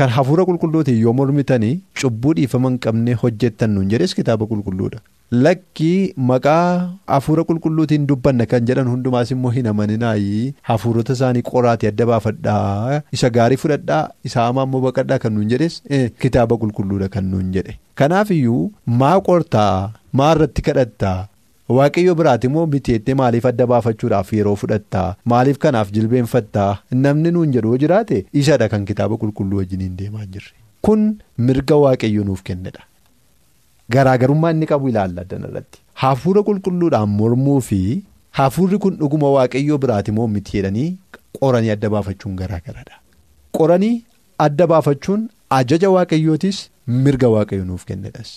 Kan 0.00 0.08
hafuura 0.16 0.44
qulqulluutiin 0.50 1.00
yoo 1.06 1.12
mormitanii 1.20 1.74
cubbuu 2.02 2.34
dhiifama 2.38 2.70
hin 2.72 2.78
qabne 2.86 3.14
hojjettan 3.24 3.70
nuun 3.78 3.90
jedhes 3.94 4.14
kitaaba 4.20 4.46
qulqulluudha. 4.52 4.98
Lakkii 5.42 6.12
maqaa 6.30 6.94
hafuura 7.10 7.42
qulqulluutiin 7.48 8.04
dubbanna 8.10 8.44
kan 8.50 8.66
jedhan 8.70 8.86
hundumaas 8.92 9.30
immoo 9.34 9.50
hin 9.56 9.66
amaninaayi 9.70 10.42
hafuurota 10.68 11.16
isaanii 11.18 11.42
qoraatii 11.48 11.88
adda 11.90 12.06
baafadhaa 12.10 13.00
isa 13.18 13.30
gaarii 13.36 13.58
fudhadhaa 13.62 14.02
isa 14.30 14.44
hamaa 14.46 14.66
immoo 14.68 14.82
baqadhaa 14.86 15.18
kan 15.24 15.34
nuun 15.38 15.48
jedhes. 15.54 15.80
Kitaaba 16.26 16.56
qulqulluudha 16.64 17.08
kan 17.16 17.24
nuun 17.32 17.50
jedhe. 17.56 17.74
Kanaafiyyuu 18.02 18.62
maa 19.02 19.16
qortaa 19.30 19.90
maa 20.20 20.30
irratti 20.36 20.62
kadhattaa? 20.70 21.18
Waaqayyo 21.78 22.14
biraati 22.22 22.46
immoo 22.52 22.66
miteettee 22.78 23.14
maaliif 23.24 23.46
adda 23.54 23.66
baafachuudhaaf 23.74 24.32
yeroo 24.38 24.56
fudhattaa? 24.62 25.08
Maaliif 25.34 25.58
kanaaf 25.66 25.90
jilbeenfattaa? 25.98 26.72
Namni 27.04 27.30
nuun 27.36 27.52
jedhu 27.58 27.78
jiraate 27.84 28.24
isadha 28.44 28.68
kan 28.74 28.84
kitaaba 28.90 29.16
qulqulluu 29.26 29.58
wajjiniin 29.64 29.96
deemaa 30.02 30.26
jirre. 30.26 30.52
Kun 30.82 31.14
mirga 31.48 31.76
waaqayyo 31.86 32.24
nuuf 32.30 32.42
kennedha. 32.50 32.82
Garaagarummaa 33.90 34.50
inni 34.54 34.66
qabu 34.72 34.88
ilaalla 34.92 35.20
addan 35.26 35.44
irratti 35.48 35.78
hafuura 36.02 36.42
qulqulluudhaan 36.48 37.08
mormuu 37.20 37.60
fi 37.68 37.80
hafuurri 38.38 38.78
kun 38.84 38.96
dhuguma 39.00 39.30
waaqayyoo 39.36 39.78
biraati 39.84 40.12
moo 40.18 40.26
miti 40.36 40.56
jedhanii 40.58 40.88
qoranii 41.40 41.70
adda 41.76 41.90
baafachuun 41.94 42.36
garaagaradha. 42.40 42.96
Qoranii 43.58 43.94
adda 44.46 44.66
baafachuun 44.72 45.28
ajaja 45.58 45.90
waaqayyootis 45.96 46.58
mirga 47.04 47.28
waaqayyo 47.36 47.64
nuuf 47.70 47.84
kennedhas. 47.90 48.32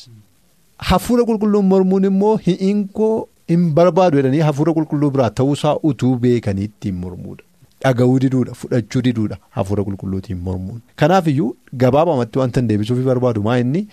Hafuura 0.89 1.23
qulqulluun 1.31 1.65
mormuun 1.73 2.03
immoo 2.11 2.35
hi'inkoo 2.47 3.15
hin 3.53 3.63
barbaadu 3.79 4.17
jedhanii 4.21 4.39
hafuura 4.49 4.73
qulqulluu 4.77 5.11
biraa 5.17 5.29
ta'uusaa 5.41 5.75
utuu 5.91 6.15
beekanii 6.25 6.63
ittiin 6.71 6.95
mormuudha. 7.05 7.43
Dhaga'uu 7.85 8.19
diduudha 8.23 8.53
fudhachuu 8.59 9.01
diduudha 9.07 9.37
hafuura 9.57 9.83
qulqulluutiin 9.87 10.37
mormuun. 10.49 10.81
Kanaaf 10.95 11.27
iyyuu 11.31 11.55
gabaabamatti 11.83 12.39
wanta 12.41 12.59
hin 12.61 12.67
deebisuuf 12.69 13.03
barbaadu 13.09 13.43
maa 13.47 13.57
inni 13.63 13.87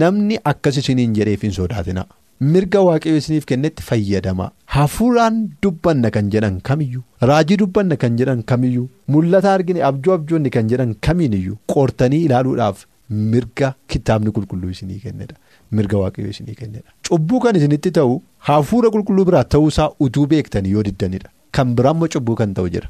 namni 0.00 0.38
akkas 0.52 0.76
isiniin 0.82 1.14
jedheef 1.18 1.42
hin 1.48 1.52
sodaatina. 1.58 2.04
Mirga 2.52 2.80
waaqayyo 2.88 3.16
isiniif 3.22 3.44
kennetti 3.48 3.82
fayyadama. 3.88 4.50
Hafuuraan 4.74 5.40
dubbanna 5.62 6.10
kan 6.16 6.30
jedhan 6.34 6.60
kamiyyuu 6.68 7.02
raajii 7.30 7.56
dubbanna 7.62 7.96
kan 8.04 8.16
jedhan 8.20 8.42
kamiyyuu 8.52 8.86
mul'ata 9.14 9.52
argine 9.56 9.82
abjuu 9.88 10.12
abjoonni 10.18 10.50
kan 10.58 10.68
jedhan 10.70 10.94
kamiiniyyuu 11.08 11.56
qortanii 11.74 12.22
ilaaluudhaaf 12.28 12.86
mirga 13.32 13.74
kitaabni 13.94 14.30
qulqulluu 14.36 14.70
isinii 14.76 15.00
kennedha. 15.04 15.36
Mirga 15.72 15.98
waaqayyo 16.04 16.30
isinii 16.36 16.54
kennedha. 16.62 16.88
Cubbuu 17.08 17.40
kan 17.44 17.56
isinitti 17.60 17.90
ta'u 17.98 18.14
hafuura 18.48 18.88
qulqulluu 18.94 19.24
biraa 19.32 19.44
ta'uusaa 19.56 19.90
utuu 20.06 20.26
beektanii 20.32 20.70
yoo 20.78 20.82
diddanidha. 20.88 21.28
Kan 21.52 21.74
biraammoo 21.76 22.08
cubbuu 22.14 22.36
kan 22.40 22.54
ta'u 22.54 22.68
jira. 22.76 22.88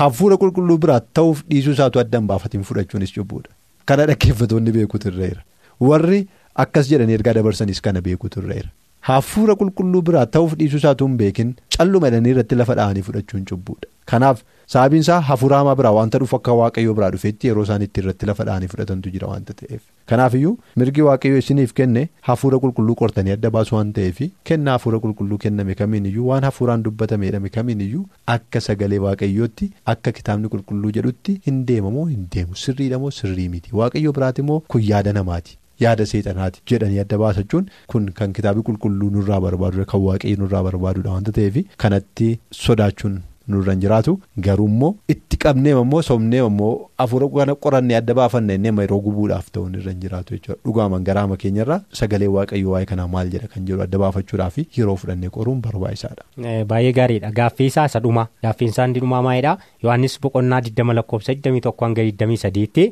Hafuura 0.00 0.36
qulqulluu 0.42 0.78
biraa 0.84 1.00
ta'uuf 1.18 1.42
dhiisuu 1.50 1.72
isaatu 1.76 2.00
addaan 2.02 2.26
baafatiin 2.30 2.64
fudhachuunis 2.68 3.12
cubbuudha. 3.16 3.50
Kana 3.86 4.06
dhaggeeffatoonni 4.10 4.72
beekuutu 4.76 5.08
irra 5.12 5.28
jira. 5.28 5.42
Warri 5.80 6.20
akkas 6.64 6.88
jedhanii 6.90 7.14
ergaa 7.20 7.34
dabarsanis 7.38 7.80
kana 7.80 8.00
beekuutu 8.08 8.42
irra 8.42 8.54
jira. 8.60 8.70
Hafuura 9.08 9.54
qulqulluu 9.60 10.00
biraa 10.08 10.26
ta'uuf 10.34 10.52
dhiisuu 10.58 10.78
isaatu 10.80 11.06
hin 11.08 11.16
beekin 11.22 11.48
calluma 11.76 12.08
jedhanii 12.12 12.30
irratti 12.34 12.56
lafa 12.60 12.74
dha'anii 12.78 13.02
fudhachuun 13.08 13.42
cubbuudha. 13.50 13.88
Kanaaf 14.10 14.38
sababiin 14.74 15.02
isaa 15.04 15.18
hafuura 15.30 15.56
hamaa 15.60 15.74
biraa 15.80 15.90
wanta 15.96 16.18
dhufu 16.22 16.36
akka 16.38 16.52
waaqayyoo 16.60 16.94
biraa 16.98 17.10
dhufeetti 17.14 17.48
yeroo 17.50 17.64
isaan 17.66 17.82
itti 17.86 18.00
irratti 18.02 18.26
lafa 18.30 18.44
dha'anii 18.48 18.68
fudhatantu 18.74 19.10
jira 19.16 19.28
wanta 19.32 19.52
ta'eef. 19.58 19.82
Kanaafiyyuu 20.12 20.52
mirgi 20.82 21.02
waaqayyoo 21.08 21.38
isiniif 21.42 21.72
kenne 21.80 22.04
hafuura 22.28 22.58
qulqulluu 22.62 22.96
qortanii 23.00 23.34
adda 23.36 23.50
baasu 23.56 23.76
waan 23.76 23.90
ta'eef 23.98 24.22
kenna 24.50 24.76
hafuura 24.78 24.98
qulqulluu 25.04 25.38
kenname 25.42 25.74
kamiiniyyuu 25.80 26.28
waan 26.30 26.44
hafuuraan 26.48 26.82
dubbatame 26.86 27.26
jedhame 27.30 27.48
kamiiniyyuu 27.58 28.04
akka 28.36 28.60
sagalee 28.68 29.02
waaqayyootti 29.08 29.68
akka 29.96 30.12
kitaabni 30.20 30.48
qulqulluu 30.54 30.94
jedhutti 31.00 31.36
hin 31.50 31.60
deemamoo 31.72 32.06
hin 32.14 32.24
deemu 32.36 32.56
sirriidhamoo 32.64 33.10
sirrii 33.20 33.48
miti 33.58 33.76
waaqayyoo 33.82 34.12
biraati 34.20 34.40
immoo 34.46 34.58
kun 34.76 34.82
yaada 34.92 35.12
namaati. 35.20 35.58
Yaada 35.84 36.06
seexanaati 36.12 36.62
jedhanii 36.72 37.00
adda 37.04 37.18
baasachuun 37.24 37.68
kun 37.94 38.10
kan 38.18 38.32
kitaabni 38.38 38.62
qulqulluu 38.70 39.10
nurraa 39.18 39.40
barbaadudha 39.46 39.86
kan 39.92 40.04
waaqayyo 40.08 40.36
nurraa 40.42 40.62
barbaadudha 40.70 41.14
wanta 41.18 41.32
ta'eef 41.38 41.56
kanatti 41.84 42.28
sodaachuun 42.64 43.16
nurra 43.48 43.72
hin 43.72 43.80
jiraatu. 43.84 44.14
Garuu 44.46 44.66
immoo 44.68 44.94
itti 45.14 45.36
qabneem 45.44 45.78
immoo 45.82 46.02
somneem 46.02 46.46
immoo 46.46 46.72
hafuura 46.98 47.28
kana 47.36 47.54
qorannee 47.66 47.96
adda 48.00 48.14
baafanne 48.20 48.54
inni 48.58 48.72
yeroo 48.80 49.00
gubuudhaaf 49.06 49.50
ta'u 49.56 49.68
nurra 49.68 49.90
hin 49.92 50.00
jiraatu 50.04 50.34
jechuudha. 50.36 50.58
Dhugaaman 50.64 51.04
garaama 51.08 51.36
keenyarraa 51.42 51.80
sagalee 52.00 52.28
waaqayyo 52.36 52.70
waa'ee 52.74 52.86
kanaa 52.92 53.08
maal 53.16 53.30
jedha 53.34 53.48
kan 53.54 53.66
jedhu 53.70 53.82
adda 53.86 53.98
baafachuudhaaf 54.04 54.58
yeroo 54.78 54.96
fudhannee 55.02 55.30
qoruun 55.38 55.60
barbaachisaadha. 55.66 56.24
Baay'ee 56.72 56.92
gaariidha. 57.00 57.30
Gaaffii 57.40 57.66
isaa 57.72 57.86
isa 57.92 58.00
dhuma. 58.06 58.26
Gaaffiin 58.42 58.70
isaa 58.74 58.86
inni 58.90 59.00
dhumaa 59.04 59.22
maalidha 59.28 59.56
Yohaannis 59.82 60.18
boqonnaa 60.26 60.60
20 60.70 60.94
lakkoofsa 61.00 61.32
21 61.32 61.84
hanga 61.84 62.02
23tti 62.10 62.86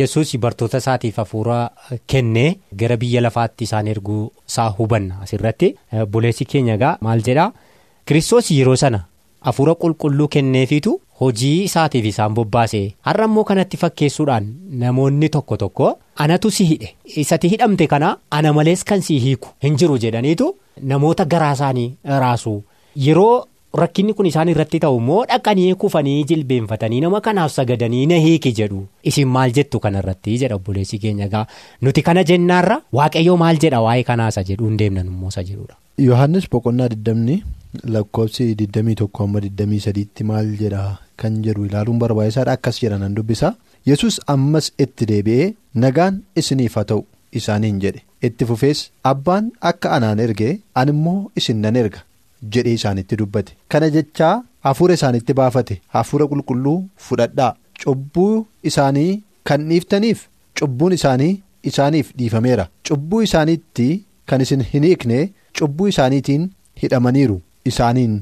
yesus 0.00 0.36
bartoota 0.38 0.78
isaatiif 0.82 1.16
hafuura 1.22 1.58
kennee 2.06 2.56
gara 2.82 2.96
biyya 2.96 3.20
lafaatti 3.22 3.64
isaan 3.68 3.86
erguu 3.94 4.32
isaa 4.48 4.68
hubanna 4.78 5.20
asirratti. 5.22 5.74
Buleessi 6.10 6.44
keenya 6.44 6.74
egaa 6.80 6.96
maal 7.00 7.22
jedha? 7.28 7.52
Kiristoos 8.06 8.50
yeroo 8.50 8.76
sana. 8.76 9.04
Hafuura 9.46 9.74
qulqulluu 9.82 10.28
kenneefiitu 10.34 10.92
hojii 11.20 11.62
isaatiif 11.68 12.04
isaan 12.10 12.34
bobbaase 12.36 12.80
har'a 13.08 13.24
immoo 13.30 13.44
kanatti 13.50 13.76
fakkeessuudhaan 13.82 14.46
namoonni 14.82 15.28
tokko 15.34 15.56
tokko 15.62 15.88
anatu 16.26 16.50
si 16.50 16.64
hidhe. 16.70 16.88
Isatti 17.22 17.48
hidhamte 17.54 17.86
kana 17.86 18.16
ana 18.30 18.52
malees 18.58 18.84
kan 18.84 19.00
si 19.08 19.18
hiiku. 19.24 19.48
Hin 19.64 19.76
jiru 19.82 19.98
jedhaniitu 20.04 20.54
namoota 20.92 21.24
garaa 21.34 21.52
isaanii 21.58 21.90
raasu 22.24 22.54
yeroo 23.06 23.44
rakkinni 23.80 24.14
kun 24.14 24.26
isaan 24.30 24.48
irratti 24.52 24.78
ta'u 24.84 24.98
immoo 25.00 25.20
dhaqanii 25.30 25.74
kufanii 25.82 26.24
jilbeenfatanii 26.30 27.00
nama 27.04 27.20
kanaaf 27.26 27.52
sagadanii 27.54 28.06
na 28.10 28.18
hiiki 28.24 28.52
jedhu? 28.58 28.84
Isin 29.10 29.28
maal 29.36 29.52
jettu 29.56 29.80
kanarratti 29.86 30.36
jedha 30.42 30.54
obboleessi 30.60 30.98
keenya 31.04 31.26
egaa? 31.30 31.46
Nuti 31.82 32.02
kana 32.08 32.22
jennaarra 32.30 32.76
waaqayyoo 32.98 33.36
maal 33.42 33.58
jedha 33.64 33.80
waa'ee 33.86 34.04
kanaasa 34.10 34.44
jedhu? 34.50 34.68
Hin 34.70 34.78
deemnan 34.82 35.06
immoo 35.12 35.28
isa 35.34 35.42
jedhudha. 35.48 35.74
Yohaannis 36.06 36.46
boqonnaa 36.54 36.88
diddamni 36.94 37.42
lakkoofsi 37.96 38.46
diddamii 38.62 38.94
tokko 39.02 39.24
amma 39.26 39.40
diddamii 39.48 39.80
sadiitti 39.88 40.24
maal 40.30 40.54
jedha 40.62 40.84
kan 41.16 41.42
jedhu 41.48 41.66
ilaaluun 41.70 41.98
barbaachisaadha. 42.04 42.52
Akkas 42.60 42.80
jedha 42.86 42.98
nan 43.02 43.14
dubbisa. 43.18 43.54
Yesus 43.86 44.20
ammas 44.36 44.70
itti 44.86 45.06
deebi'ee 45.12 45.52
nagaan 45.74 46.22
isiniif 46.42 46.74
haa 46.78 46.84
ta'u 46.94 47.04
isaaniin 47.42 47.80
jedhe. 47.82 48.02
Itti 48.22 48.46
fufees 48.48 48.88
abbaan 49.04 49.50
akka 49.60 49.90
anaan 49.98 50.18
erge 50.26 50.58
ani 50.74 50.90
immoo 50.98 51.30
isin 51.36 51.60
nan 51.66 51.76
erga 51.76 52.00
jedhee 52.56 52.72
isaanitti 52.78 53.16
dubbate. 53.20 53.52
Kana 53.68 53.90
jechaa 53.96 54.42
hafuura 54.68 54.94
isaanitti 55.00 55.34
baafate. 55.40 55.80
Hafuura 55.88 56.26
qulqulluu 56.32 56.78
fudhadhaa. 57.08 57.54
Cubbuu 57.84 58.46
isaanii 58.70 59.22
kan 59.44 59.68
dhiiftaniif 59.68 60.26
cubbuun 60.60 60.92
isaanii 60.98 61.32
isaaniif 61.70 62.12
dhiifameera. 62.18 62.68
Cubbuu 62.88 63.22
isaaniitti 63.28 63.88
kan 64.26 64.40
isin 64.40 64.62
hin 64.72 64.82
hiikne 64.88 65.20
cubbuu 65.58 65.88
isaaniitiin 65.94 66.50
hidhamaniiru. 66.82 67.40
Isaaniin 67.70 68.16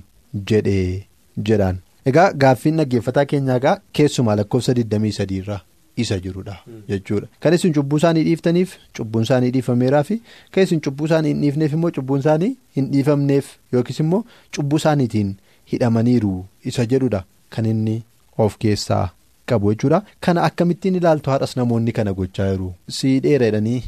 jedhee 0.51 1.07
jedhaan 1.49 1.79
egaa 2.11 2.33
gaaffiin 2.43 2.77
dhaggeeffataa 2.81 3.25
keenyaa 3.33 3.57
egaa 3.61 3.77
keessumaa 3.99 4.37
lakkoofsa 4.41 4.73
23 4.79 5.37
irraa 5.39 5.61
isa 5.97 6.19
jirudha 6.19 6.57
jechuudha. 6.89 7.29
Kan 7.41 7.55
isin 7.55 7.73
cubbuu 7.79 7.97
isaanii 8.03 8.25
dhiiftaniif 8.29 8.77
cubbuun 8.99 9.23
isaanii 9.29 9.51
dhiifameeraa 9.57 10.03
fi 10.11 10.21
kan 10.53 10.65
isin 10.69 10.81
cubbuu 10.87 11.07
isaanii 11.11 11.33
hin 11.35 11.41
dhiifneef 11.45 11.73
immoo 11.79 11.91
cubbuun 11.99 12.21
isaanii 12.25 12.53
hin 12.77 12.91
dhiifamneef 12.93 13.51
yookiis 13.73 14.01
immoo 14.05 14.23
cubbuu 14.57 14.83
isaaniitiin 14.83 15.33
hidhamaniiru 15.73 16.35
isa 16.73 16.87
jedhudha 16.95 17.25
kan 17.57 17.67
inni 17.73 17.97
of 18.39 18.59
keessaa 18.67 19.07
qabu 19.47 19.73
jechuudha. 19.75 20.03
Kana 20.21 20.45
akkamittiin 20.51 21.01
ilaaltu 21.01 21.31
haadhas 21.31 21.57
namoonni 21.57 21.93
kana 21.99 22.13
gochaa 22.21 22.51
jiru? 22.53 22.75
Siidheera 23.01 23.51
jedhanii 23.51 23.83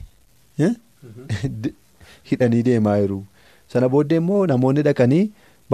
hidhanii 2.31 2.63
deemaa 2.71 2.99
jiru. 3.05 3.25
sana 3.75 3.89
booddee 3.93 4.19
immoo 4.23 4.41
namoonni 4.51 4.83
dhaqanii 4.87 5.23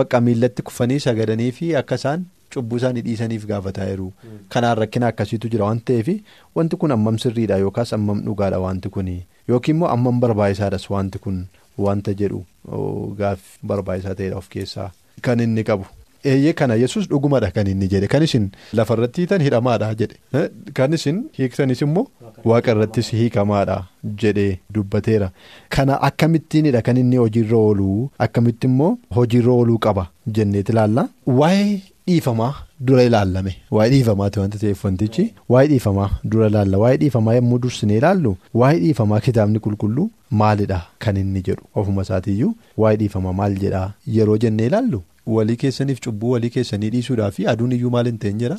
bakka 0.00 0.20
miillatti 0.26 0.62
kufanii 0.68 1.00
sagadanii 1.06 1.50
fi 1.56 1.66
akka 1.80 1.98
isaan 2.00 2.22
cubbuu 2.54 2.76
isaanii 2.80 3.02
dhiisaniif 3.06 3.46
gaafataa 3.52 3.86
jiru. 3.90 4.12
Kanaan 4.48 4.78
rakkina 4.82 5.06
akkasiitu 5.12 5.48
jira 5.54 5.64
waan 5.68 5.80
ta'eef 5.90 6.08
wanti 6.56 6.76
kun 6.82 6.90
ammam 6.96 7.18
sirriidha 7.24 7.58
yookaas 7.64 7.92
ammam 7.98 8.20
dhugaadha 8.26 8.58
wanti 8.66 8.88
kun 8.96 9.08
yookiin 9.48 9.76
immoo 9.76 9.88
ammam 9.94 10.20
barbaachisaadhas 10.26 10.90
wanti 10.96 11.18
kun 11.26 11.38
wanta 11.86 12.12
jedhu 12.20 12.44
gaaffii 13.22 13.66
barbaachisaa 13.72 14.14
ta'edha 14.20 14.36
of 14.42 14.48
keessaa 14.56 14.90
kan 15.28 15.40
inni 15.46 15.64
qabu. 15.70 15.84
Eeyyee 16.30 16.52
kana 16.52 16.74
yesus 16.80 17.06
dhugumadha 17.10 17.48
kan 17.56 17.66
inni 17.72 17.86
jedhe. 17.92 18.06
Kan 18.14 18.22
isin 18.24 18.50
lafarratti 18.78 19.20
hiitan 19.22 19.40
hidhamaadha 19.46 19.86
jedhe. 20.00 20.16
Kan 20.78 20.92
isin 20.96 21.22
hiiktanis 21.38 21.80
immoo 21.86 22.04
waaqarrattis 22.50 23.08
hiikamaadha 23.18 23.76
jedhee 24.24 24.58
dubbateera. 24.74 25.30
Kana 25.76 25.96
akkamittiinidha 26.08 26.82
kan 26.88 26.96
inni 27.02 27.16
hojiirra 27.22 27.56
ooluu 27.68 28.10
akkamitti 28.26 28.66
immoo 28.72 28.90
hojiirra 29.18 29.52
ooluu 29.54 29.78
qaba 29.86 30.06
jenneeti 30.38 30.72
ilaalla 30.76 31.08
waa'ee 31.40 31.80
dhiifamaa 32.10 32.52
dura 32.88 33.02
ilaallame 33.10 33.52
waa'ee 33.78 33.90
dhiifamaati 33.96 34.38
wanta 34.44 34.58
ta'eef 34.62 34.84
wantichi 34.88 35.24
waa'ee 35.54 35.68
dhiifamaa 35.74 36.08
dura 36.32 36.46
ilaalla 36.52 36.78
waa'ee 36.84 36.96
dhiifamaa 37.04 37.34
yommuu 37.38 37.58
dursinee 37.66 37.98
ilaallu 38.02 38.36
waa'ee 38.62 38.80
dhiifamaa 38.86 39.20
kitaabni 39.28 39.58
qulqulluu 39.66 40.08
maalidha 40.42 40.80
kan 41.04 41.16
inni 41.22 41.42
jedhu. 41.48 41.62
Ofuma 41.74 42.02
isaatiiyyuu 42.08 42.54
waa'ee 42.84 42.96
dhiifamaa 43.04 43.32
maal 43.42 43.56
jedhaa 43.64 43.86
yeroo 44.18 44.38
jennee 44.46 44.66
ilaallu. 44.72 45.02
walii 45.30 45.56
keessaniif 45.62 45.98
cubbuu 46.04 46.30
walii 46.34 46.48
keessanii 46.52 46.88
dhiisuudhaaf 46.92 47.36
aduun 47.52 47.72
iyyuu 47.76 47.90
maal 47.94 48.06
hin 48.08 48.16
ta'in 48.22 48.38
jira? 48.42 48.56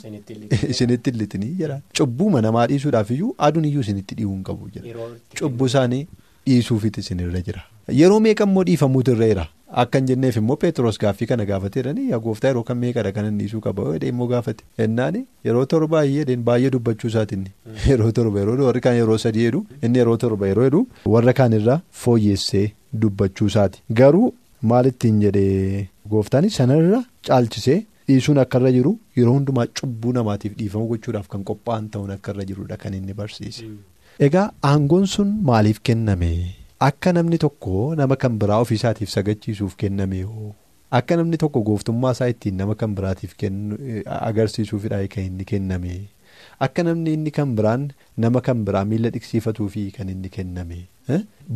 Isinitti 0.69 1.09
illitinii 1.09 1.49
jira. 1.61 1.79
Cubbuuma 1.99 2.41
namaa 2.45 2.67
dhiisuudhaaf 2.71 3.11
iyyuu 3.15 3.31
aduun 3.47 3.65
iyyuu 3.69 3.81
isinitti 3.85 4.15
dhi'uu 4.19 4.33
hin 4.35 4.43
qabu 4.49 4.69
jira. 4.75 5.07
Cubbuu 5.39 5.65
isaanii 5.71 6.03
dhiisuufitti 6.47 6.99
isinirra 7.05 7.41
jira. 7.47 7.61
Yeroo 8.01 8.19
meeqa 8.27 8.43
immoo 8.49 8.63
dhiifamuutu 8.69 9.11
irra 9.17 9.27
jira 9.31 9.45
akka 9.83 9.99
hin 9.99 10.07
jenneef 10.07 10.37
immoo 10.41 10.55
peteroos 10.61 10.97
gaaffii 11.03 11.27
kana 11.31 11.45
gaafateedhanii 11.49 12.09
yaa 12.09 12.19
gooftaa 12.25 12.49
yeroo 12.51 12.63
kan 12.69 12.77
meeqadha 12.83 13.11
kan 13.17 13.27
inni 13.29 13.43
dhiisuu 13.43 13.61
qaba? 13.67 13.85
Immoo 14.11 14.27
gaafate. 14.31 14.63
Ennaani 14.85 15.21
yeroo 15.49 15.65
torba 15.73 15.91
baay'ee 15.95 16.37
baay'ee 16.49 16.71
dubbachuu 16.75 17.11
isaatiin 17.13 17.45
yeroo 17.89 18.11
torba 18.19 18.43
yeroo 18.43 18.57
warri 18.65 18.81
kaan 18.87 18.99
yeroo 19.01 19.17
sadii 19.25 19.45
jedhu 19.47 19.63
inni 19.89 20.03
yeroo 20.03 20.17
torba 20.25 20.51
yeroo 20.51 20.67
jedhu 20.69 20.83
warra 21.15 21.33
kaan 21.41 21.57
irraa 21.59 21.79
fooyyessee 22.03 22.65
dubbachuu 23.05 23.47
isaati 23.53 23.83
garuu 24.01 24.33
maalittiin 24.73 25.21
jedhee. 25.27 25.87
Gooftaan 26.09 26.49
sanarra 26.59 27.03
caalchisee 27.27 27.79
dhiisuun 28.07 28.43
akka 28.45 28.59
irra 28.61 28.71
jiru 28.77 28.97
yeroo 29.19 29.35
hundumaa 29.37 29.67
cubbuu 29.81 30.17
namaatiif 30.17 30.57
dhiifama 30.63 30.89
gochuudhaaf 30.93 31.29
kan 31.35 31.45
qophaa'an 31.51 31.91
ta'uun 31.95 32.17
akka 32.17 32.35
irra 32.35 32.49
jirudha 32.53 32.77
kan 32.85 32.97
inni 33.01 33.13
barsiise. 33.21 33.69
Egaa 34.27 34.47
aangoon 34.71 35.07
sun 35.13 35.37
maaliif 35.51 35.79
kenname 35.89 36.31
akka 36.87 37.11
namni 37.17 37.37
tokko 37.43 37.81
nama 37.99 38.15
kan 38.23 38.37
biraa 38.41 38.59
ofiisaatiif 38.65 39.09
sagachiisuuf 39.15 39.75
kenname 39.83 40.21
hoo 40.29 40.49
akka 40.99 41.17
namni 41.19 41.37
tokko 41.43 41.61
gooftummaa 41.69 42.11
isaa 42.17 42.29
ittiin 42.33 42.57
nama 42.61 42.75
kan 42.81 42.95
biraatiif 42.99 43.35
agarsiisuufidha 44.29 44.99
kan 45.15 45.23
inni 45.29 45.45
kenname 45.51 45.93
akka 46.67 46.83
namni 46.87 47.13
inni 47.17 47.31
kan 47.37 47.55
biraan 47.59 47.83
nama 48.25 48.41
kan 48.47 48.63
biraa 48.69 48.83
miila 48.91 49.09
dhiqsiifatuufi 49.15 49.83
kan 49.97 50.09
inni 50.13 50.29
kenname 50.37 50.79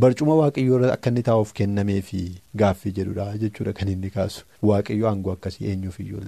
barcuma 0.03 0.35
waaqayyoo 0.41 0.79
irra 0.81 0.93
akka 0.97 1.09
inni 1.13 1.23
taa'uuf 1.29 1.53
kennameefi 1.61 2.23
gaaffii 2.63 2.93
jedhudha 2.99 3.27
jechuudha 3.45 3.73
kan 3.79 3.87
inni 3.95 4.09
kaasu 4.17 4.45
waaqayyoo 4.71 5.09
aangoo 5.13 5.33
akkasii 5.37 5.67
eenyuuf 5.71 5.99
iyyuu 6.05 6.21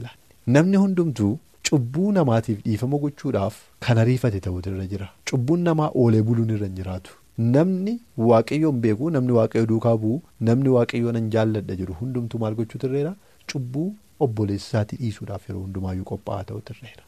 namni 0.56 0.78
hundumtuu. 0.86 1.34
Cubbuu 1.68 2.12
namaatiif 2.16 2.60
dhiifama 2.66 2.98
gochuudhaaf 3.04 3.56
kan 3.86 3.98
ariifate 4.02 4.40
ta'utu 4.44 4.70
irra 4.74 4.86
jira. 4.92 5.08
Cubbuun 5.30 5.64
namaa 5.68 5.90
oolee 6.02 6.22
buluun 6.28 6.50
irra 6.58 6.68
hin 6.70 6.76
jiraatu. 6.78 7.12
Namni 7.38 8.00
waaqayyoon 8.18 8.82
beeku 8.82 9.10
namni 9.16 9.34
waaqayyo 9.38 9.68
duukaa 9.72 9.96
bu'u 10.04 10.22
namni 10.50 10.70
waaqayyoo 10.76 11.12
nan 11.18 11.30
jaalladha 11.36 11.76
jedhu 11.82 11.98
hundumtuu 12.00 12.40
maal 12.44 12.56
gochuutu 12.60 12.88
irra 12.90 12.98
jira 13.02 13.12
cubbuu 13.54 13.90
obboleessa 14.28 14.68
isaatii 14.70 14.98
dhiisuudhaaf 15.02 15.46
yeroo 15.50 15.62
hundumaayyuu 15.66 16.08
qophaa'aa 16.12 16.48
ta'utu 16.52 16.74
irra 16.78 16.90
jira. 16.94 17.04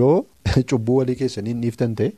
Yoo 0.00 0.26
cubbuu 0.72 0.98
walii 1.00 1.16
keessanii 1.22 1.56
dhiiftan 1.62 1.96
ta'e 2.02 2.12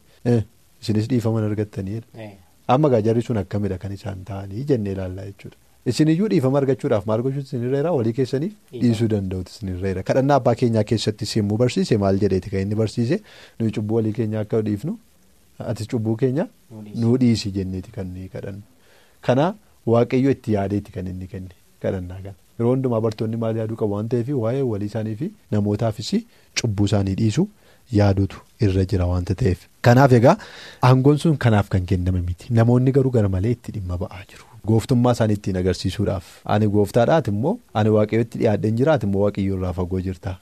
isinis 0.83 1.09
dhiifaman 1.15 1.49
argattaniidha. 1.51 2.29
Amma 2.75 2.91
gaa 2.97 3.03
jarri 3.09 3.23
sun 3.29 3.39
akkamidha 3.45 3.79
kan 3.79 3.95
isaan 4.01 4.27
ta'anii 4.33 4.67
jennee 4.73 4.99
ilaallaa 4.99 5.31
jechuudha. 5.31 5.57
Isiniyyuu 5.91 6.29
dhiifama 6.31 6.59
argachuudhaaf 6.65 7.05
maal 7.09 7.23
gochuutu 7.25 7.47
isinirra 7.47 7.79
jira 7.81 7.93
walii 7.97 8.13
keessaniif 8.21 8.79
dhiisuu 8.85 9.13
danda'utu 9.13 9.53
isinirra 9.55 9.93
jira 9.93 10.03
kadhannaa 10.09 10.39
abbaa 10.43 10.55
keenyaa 10.63 10.83
keessatti 10.93 11.29
simmuu 11.33 11.59
barsiise 11.63 11.99
maal 12.05 12.19
jedheeti 12.25 12.51
kan 12.55 12.67
inni 12.67 12.79
barsiise? 12.81 13.21
Nuyi 13.61 13.77
cubbuu 13.77 14.01
walii 14.01 14.17
keenyaa 14.19 14.43
akka 14.47 14.67
dhiifnu 14.69 14.97
ati 15.59 15.87
cubbuu 15.93 16.17
keenya 16.23 16.47
nuu 17.03 17.17
dhiisi 17.23 17.51
jenneeti 17.59 17.91
kan 17.99 18.07
nuyi 18.15 18.29
kadhannu. 18.35 18.63
Kana 19.27 19.55
waaqayyo 19.93 20.31
itti 20.37 20.53
yaadeeti 20.57 20.93
kan 20.93 21.07
inni 21.13 21.27
kenne 21.27 21.55
kadhannaa 21.83 22.21
kana. 22.25 22.35
Yeroo 22.59 22.73
hundumaa 22.75 23.01
bartoonni 23.07 23.37
maal 23.45 23.57
yaaduu 23.61 23.77
qabu 23.83 23.95
waan 23.99 24.09
ta'eef 24.15 24.29
waa'ee 24.45 24.63
walii 24.73 24.87
isaanii 24.93 25.15
fi 25.23 25.31
namootaafis 25.55 26.11
cubbuu 26.61 26.85
isaanii 26.91 27.15
dhiisu 27.21 27.49
yaaduutu 27.99 28.37
irra 28.67 28.85
jira 28.93 29.07
waanta 29.13 29.35
ta'eef. 29.43 29.59
Kanaaf 29.89 30.13
egaa 30.19 30.37
aangoon 30.91 31.19
sun 31.25 31.37
kanaaf 31.47 31.69
kan 31.75 31.85
kenname 31.93 32.21
miti. 32.29 32.53
Namoonni 32.61 32.93
garuu 32.99 33.11
gara 33.19 33.29
malee 33.29 33.51
itti 33.59 33.73
dhimma 33.77 33.99
ba'aa 34.05 34.23
jiru. 34.31 34.45
Gooftummaa 34.67 35.13
isaanii 35.17 35.35
ittiin 35.39 35.57
agarsiisuudhaaf. 35.63 36.25
Ani 36.45 36.67
gooftaadhaati 36.77 37.31
immoo 37.35 37.59
ani 37.75 37.91
waaqayyootti 37.97 38.39
dhiyaadhee 38.41 38.71
jiraati 38.81 39.07
immoo 39.07 39.23
waaqayyoo 39.27 39.59
irraa 39.59 39.73
fagoo 39.77 40.01
jirta 40.09 40.37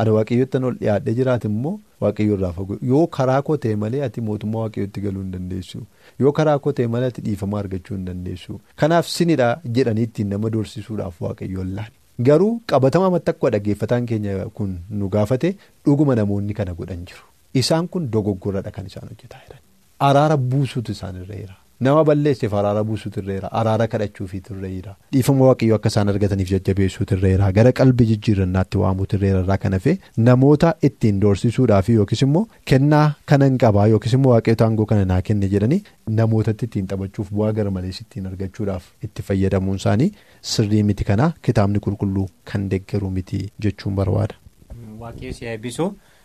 ani 0.00 0.10
waaqayyootti 0.16 0.56
ol 0.70 0.74
dhiyaadhee 0.80 1.14
jiraati 1.18 1.46
immoo 1.50 1.74
waaqayyoo 2.04 2.36
irraa 2.38 2.52
fagoo 2.58 2.78
yoo 2.90 3.06
karaa 3.18 3.42
koo 3.48 3.56
ta'e 3.64 3.76
malee 3.84 4.02
ati 4.06 4.20
mootummaa 4.28 4.60
waaqayyootti 4.64 5.00
galuu 5.06 5.22
hin 5.22 5.30
dandeessu. 5.36 5.78
Yoo 6.24 6.32
karaa 6.38 6.58
koo 6.64 6.72
ta'e 6.80 6.86
malee 6.94 7.08
ati 7.12 7.20
dhiifama 7.28 7.58
argachuu 7.62 7.94
hin 7.96 8.04
dandeessu. 8.10 8.60
Kanaaf 8.82 9.06
sinidha 9.14 9.48
jedhanii 9.78 10.02
ittiin 10.08 10.28
nama 10.34 10.50
doorsisuudhaaf 10.56 11.20
waaqayyoon 11.26 11.74
laani. 11.78 11.94
Garuu 12.30 12.50
qabatama 12.72 13.10
mattaqqoo 13.16 13.50
dhaggeeffataan 13.54 14.06
keenya 14.12 14.36
kun 14.60 14.74
nu 14.90 15.08
gaafate 15.16 15.48
dhuguma 15.86 16.14
namoonni 16.20 16.54
kana 16.60 16.74
godhan 16.82 17.04
jiru. 17.12 17.22
Isaan 17.62 17.88
kun 17.88 18.10
dogoggorradha 18.16 18.70
kan 18.76 18.86
isaan 18.92 19.08
hojjetaa 19.12 19.40
jiran. 19.46 19.62
Araara 20.08 20.36
buusuutu 20.36 20.92
isaan 20.98 21.16
irra 21.22 21.36
jira. 21.42 21.56
Nama 21.86 22.02
balleesseef 22.06 22.54
araara 22.58 22.80
buusuutu 22.86 23.20
irra 23.20 23.34
jira 23.34 23.48
araara 23.58 23.86
kadhachuufiitu 23.90 24.54
irra 24.54 24.68
jira 24.70 24.92
dhiifama 25.16 25.44
waaqayyoo 25.48 25.76
akka 25.78 25.90
isaan 25.92 26.08
argataniif 26.12 26.48
jajjabeessuutu 26.52 27.14
irra 27.16 27.28
jira 27.34 27.50
gara 27.58 27.72
qalbii 27.80 28.06
jijjiirannaatti 28.08 28.80
waamuutu 28.80 29.16
irra 29.18 29.28
jira 29.28 29.42
irraa 29.44 29.58
kan 29.64 29.76
hafe 29.78 29.94
namoota 30.28 30.72
ittiin 30.88 31.20
doorsisuudhaaf 31.24 31.90
yookiis 31.94 32.22
immoo 32.26 32.42
kennaa 32.72 33.04
kanan 33.32 33.58
qabaa 33.64 33.86
yookiis 33.94 34.16
immoo 34.18 34.32
waaqayyoota 34.34 34.66
aangoo 34.68 34.86
kana 34.94 35.04
naa 35.12 35.20
kenne 35.30 35.52
jedhanii 35.54 35.80
namootatti 36.18 36.66
ittiin 36.70 36.90
taphachuuf 36.94 37.30
bu'aa 37.38 37.52
gara 37.60 37.70
malees 37.78 38.02
ittiin 38.06 38.26
argachuudhaaf 38.32 38.90
itti 39.10 39.22
fayyadamuun 39.30 39.78
isaanii 39.84 40.10
sirrii 40.56 40.82
miti 40.90 41.04
kana 41.12 41.30
kitaabni 41.50 41.78
qulqulluu 41.88 42.26
kan 42.52 42.68
deeggaru 42.74 43.10
miti 43.20 43.44
jechuun 43.68 43.94
barbaada. 44.02 44.34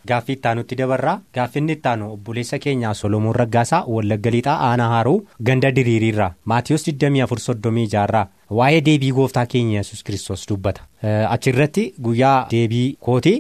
Gaaffii 0.08 0.34
ittaanutti 0.36 0.76
dabarraa 0.80 1.20
gaaffinni 1.36 1.74
ittaanu 1.78 2.08
obboleessa 2.14 2.58
keenyaa 2.64 2.94
Solomoon 3.02 3.36
Raggaasaa 3.36 3.84
Wallagga 3.88 4.32
Lixaa 4.36 4.56
Aanaa 4.70 4.88
Haaruu 4.94 5.28
Ganda 5.50 5.72
Diriiriirraa 5.76 6.34
Maatiyus 6.52 6.84
24 6.88 8.26
waa'ee 8.60 8.82
deebii 8.88 9.12
gooftaa 9.20 9.46
keenya 9.54 9.78
yesus 9.80 10.04
kiristoos 10.04 10.44
dubbata. 10.50 10.82
Achirratti 11.30 11.94
guyyaa 12.08 12.48
deebii 12.52 12.98
kooti 13.00 13.34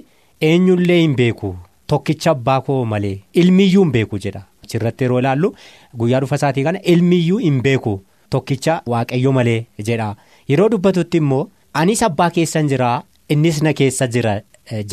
eenyullee 0.51 0.99
hin 1.01 1.15
beeku 1.15 1.55
tokkicha 1.87 2.31
abbaa 2.31 2.61
koo 2.61 2.85
malee 2.85 3.19
ilmiyyuu 3.33 3.83
hin 3.83 3.91
beeku 3.97 4.17
jedha. 4.27 4.41
Achirratti 4.63 5.03
yeroo 5.03 5.19
ilaallu 5.19 5.53
guyyaa 5.97 6.19
dhufa 6.25 6.35
isaatii 6.41 6.63
kana 6.69 6.79
ilmiyyuu 6.95 7.37
hin 7.43 7.61
beeku 7.67 7.93
tokkicha 8.29 8.81
waaqayyo 8.95 9.31
malee 9.39 9.59
jedha. 9.91 10.15
Yeroo 10.49 10.69
dubbatutti 10.71 11.17
immoo 11.25 11.43
anis 11.73 12.03
abbaa 12.09 12.29
keessan 12.39 12.67
jira 12.73 12.95
innis 13.29 13.61
na 13.61 13.73
keessa 13.73 14.07
jira 14.07 14.41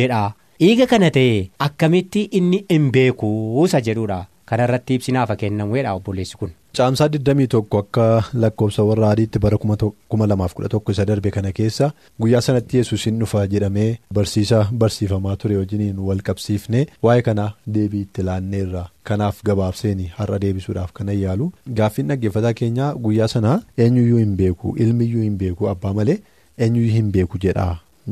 jedha. 0.02 0.32
Dhiiga 0.60 0.86
kana 0.86 1.08
ta'e 1.16 1.48
akkamitti 1.66 2.22
inni 2.38 2.64
hin 2.70 2.90
beekuusa 2.94 3.80
jedhudha. 3.86 4.26
Kanarratti 4.50 4.94
ibsinaaf 4.98 5.30
kennamuudha 5.40 5.92
obboleessi 5.98 6.36
kun. 6.36 6.50
Caamsaa 6.76 7.06
21 7.14 7.78
akka 7.78 8.04
lakkoofsa 8.42 8.84
warra 8.88 9.10
adiitti 9.14 9.38
bara 9.44 9.56
2011 9.62 10.90
isa 10.94 11.06
darbe 11.10 11.30
kana 11.36 11.52
keessa 11.58 11.90
guyyaa 12.20 12.40
sanatti 12.46 12.76
yesus 12.80 13.06
hin 13.08 13.18
dhufa 13.22 13.46
jedhamee 13.54 13.88
barsiisa 14.18 14.60
barsiifamaa 14.84 15.36
ture 15.44 15.56
wajjiniin 15.62 15.98
wal 16.10 16.20
qabsiifne 16.28 16.86
waa'ee 17.08 17.22
kana 17.28 17.50
deebii 17.74 18.04
itti 18.06 18.22
laanneerra. 18.30 18.84
Kanaaf 19.04 19.42
gabaabseen 19.50 20.06
har'a 20.18 20.38
deebisuudhaaf 20.46 20.92
kana 21.00 21.12
yaalu 21.24 21.50
gaaffiin 21.82 22.08
dhaggeeffataa 22.14 22.54
keenyaa 22.62 22.94
guyyaa 23.06 23.28
sana 23.36 23.60
eenyuyyuu 23.78 24.18
hin 24.24 24.36
beeku 24.42 24.74
ilmiyyuu 24.86 25.22
hin 25.28 25.38
beeku 25.44 25.68
abbaa 25.74 25.94
malee 26.00 26.18
eenyuyyuu 26.58 26.94
hin 26.98 27.12
beeku 27.18 27.38
jedha. 27.46 27.68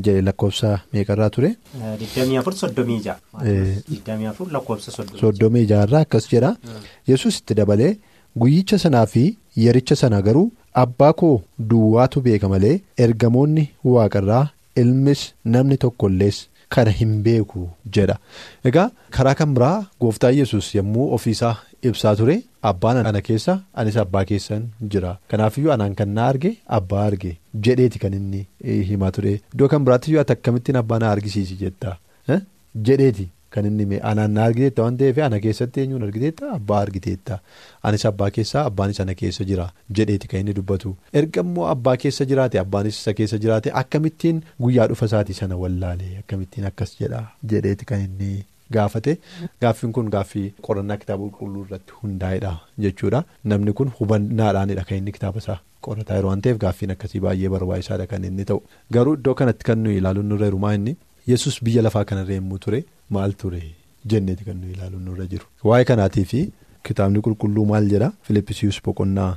Jedhe 0.07 0.22
lakkoofsa 0.29 0.70
meeqarraa 0.92 1.31
ture. 1.37 1.51
24 3.44 4.53
lakkoofsa 4.57 4.92
36 4.92 5.83
irraa 5.85 6.01
akkas 6.07 6.29
jedha 6.33 6.51
yesus 7.12 7.38
itti 7.40 7.55
dabalee 7.61 7.92
guyyicha 8.42 8.79
sanaa 8.85 9.07
fi 9.14 9.24
yericha 9.64 9.96
sana 10.03 10.20
garuu 10.29 10.46
abbaa 10.83 11.12
koo 11.22 11.35
duwwaatu 11.72 12.20
beeka 12.27 12.48
malee 12.55 12.77
ergamoonni 13.07 13.64
waaqarraa 13.94 14.44
ilmis 14.83 15.22
namni 15.55 15.77
tokkollees 15.85 16.38
kana 16.74 16.90
hin 17.01 17.12
beeku 17.27 17.62
jedha 17.96 18.16
egaa 18.70 18.88
karaa 19.16 19.35
kan 19.40 19.55
biraa 19.59 19.77
gooftaa 20.05 20.31
yesus 20.40 20.66
yommuu 20.79 21.07
ofiisaa 21.16 21.55
ibsaa 21.82 22.14
ture 22.16 22.36
abbaan 22.70 22.96
ana 23.06 23.20
keessa 23.28 23.54
anis 23.74 23.96
abbaa 24.02 24.24
keessan 24.24 24.68
jira. 24.92 25.16
Kanaafiyyuu 25.30 25.72
anaan 25.72 25.94
kan 25.94 26.08
na 26.18 26.26
arge 26.32 26.50
abbaa 26.80 27.04
arge 27.06 27.32
jedheeti 27.66 27.98
kan 28.04 28.14
inni 28.20 28.46
himaa 28.90 29.10
ture. 29.16 29.34
Iddoo 29.54 29.68
kan 29.68 29.84
biraattiyyuu 29.88 30.20
ati 30.20 30.32
akkamittiin 30.38 30.76
abbaa 30.82 30.98
na 30.98 31.10
argisiisi 31.16 31.56
jetta? 31.64 31.96
Jedheeti 32.88 33.28
kan 33.50 33.64
inni 33.66 33.98
anaan 34.10 34.34
na 34.36 34.42
argiteetta 34.48 34.82
waan 34.82 34.96
ta'eef 35.00 35.18
ana 35.26 35.38
keessatti 35.44 35.80
eenyuun 35.80 36.02
argiteetta 36.06 36.50
abbaa 36.56 36.80
argiteetta 36.86 37.38
anis 37.90 38.04
abbaa 38.10 38.28
keessaa 38.38 38.64
abbaanis 38.70 39.00
ana 39.04 39.14
keessa 39.22 39.44
jira. 39.50 39.70
Jedheeti 39.96 40.28
kan 40.28 40.40
inni 40.44 40.54
dubbatu. 40.58 40.96
Erga 41.12 41.40
immoo 41.46 41.66
abbaa 41.70 41.96
keessa 42.02 42.26
jiraate 42.32 42.60
abbaanis 42.64 42.98
isa 43.00 43.14
keessa 43.20 43.38
jiraate 43.46 43.72
akkamittiin 43.82 44.42
guyyaa 44.62 44.86
dhufa 44.92 45.06
isaatii 45.12 45.34
sana 45.40 45.56
wallaale 45.62 46.10
akkamittiin 46.22 46.66
akkas 46.72 46.94
jedha? 47.00 47.22
Jedheeti 47.54 47.84
kan 47.92 48.00
inni. 48.04 48.44
Gaafate. 48.76 49.12
Gaaffiin 49.62 49.92
kun 49.96 50.09
gaaffii 50.14 50.46
qorannaa 50.66 50.96
kitaaba 51.02 51.24
qulqulluu 51.28 51.64
irratti 51.66 51.92
hundaa'edha 52.02 52.52
jechuudha. 52.85 53.24
Namni 53.52 53.72
kun 53.81 53.92
hubannaadhaanidha 54.00 54.85
kan 54.88 54.98
inni 55.00 55.12
kitaaba 55.18 55.38
isaa 55.44 55.59
qorataa 55.87 56.16
yeroo 56.18 56.31
waan 56.33 56.40
ta'eef 56.46 56.59
gaaffiin 56.64 56.90
akkasii 56.94 57.20
baay'ee 57.26 57.48
barbaachisaadha 57.54 58.07
kan 58.12 58.24
inni 58.31 58.44
ta'u. 58.52 58.61
Garuu 58.96 59.14
iddoo 59.18 59.35
kanatti 59.40 59.64
kan 59.70 59.78
nuyi 59.85 59.96
ilaaluun 60.02 60.26
nurra 60.33 60.46
jiru 60.50 60.59
maa 60.64 60.72
inni? 60.78 60.96
Yesus 61.33 61.59
biyya 61.64 61.83
lafaa 61.87 62.04
kanarra 62.12 62.35
yommuu 62.38 62.59
ture 62.64 62.81
maal 63.16 63.33
ture 63.42 63.62
jenneeti 64.12 64.44
kan 64.48 64.57
nuyi 64.62 64.72
ilaaluun 64.76 65.04
nurra 65.11 65.26
jiru. 65.33 65.46
Waa'ee 65.70 65.85
kanaatiif 65.92 66.33
kitaabni 66.88 67.20
qulqulluu 67.26 67.66
maal 67.72 67.88
jedha? 67.92 68.12
Filippisius 68.26 68.81
boqonnaa 68.88 69.33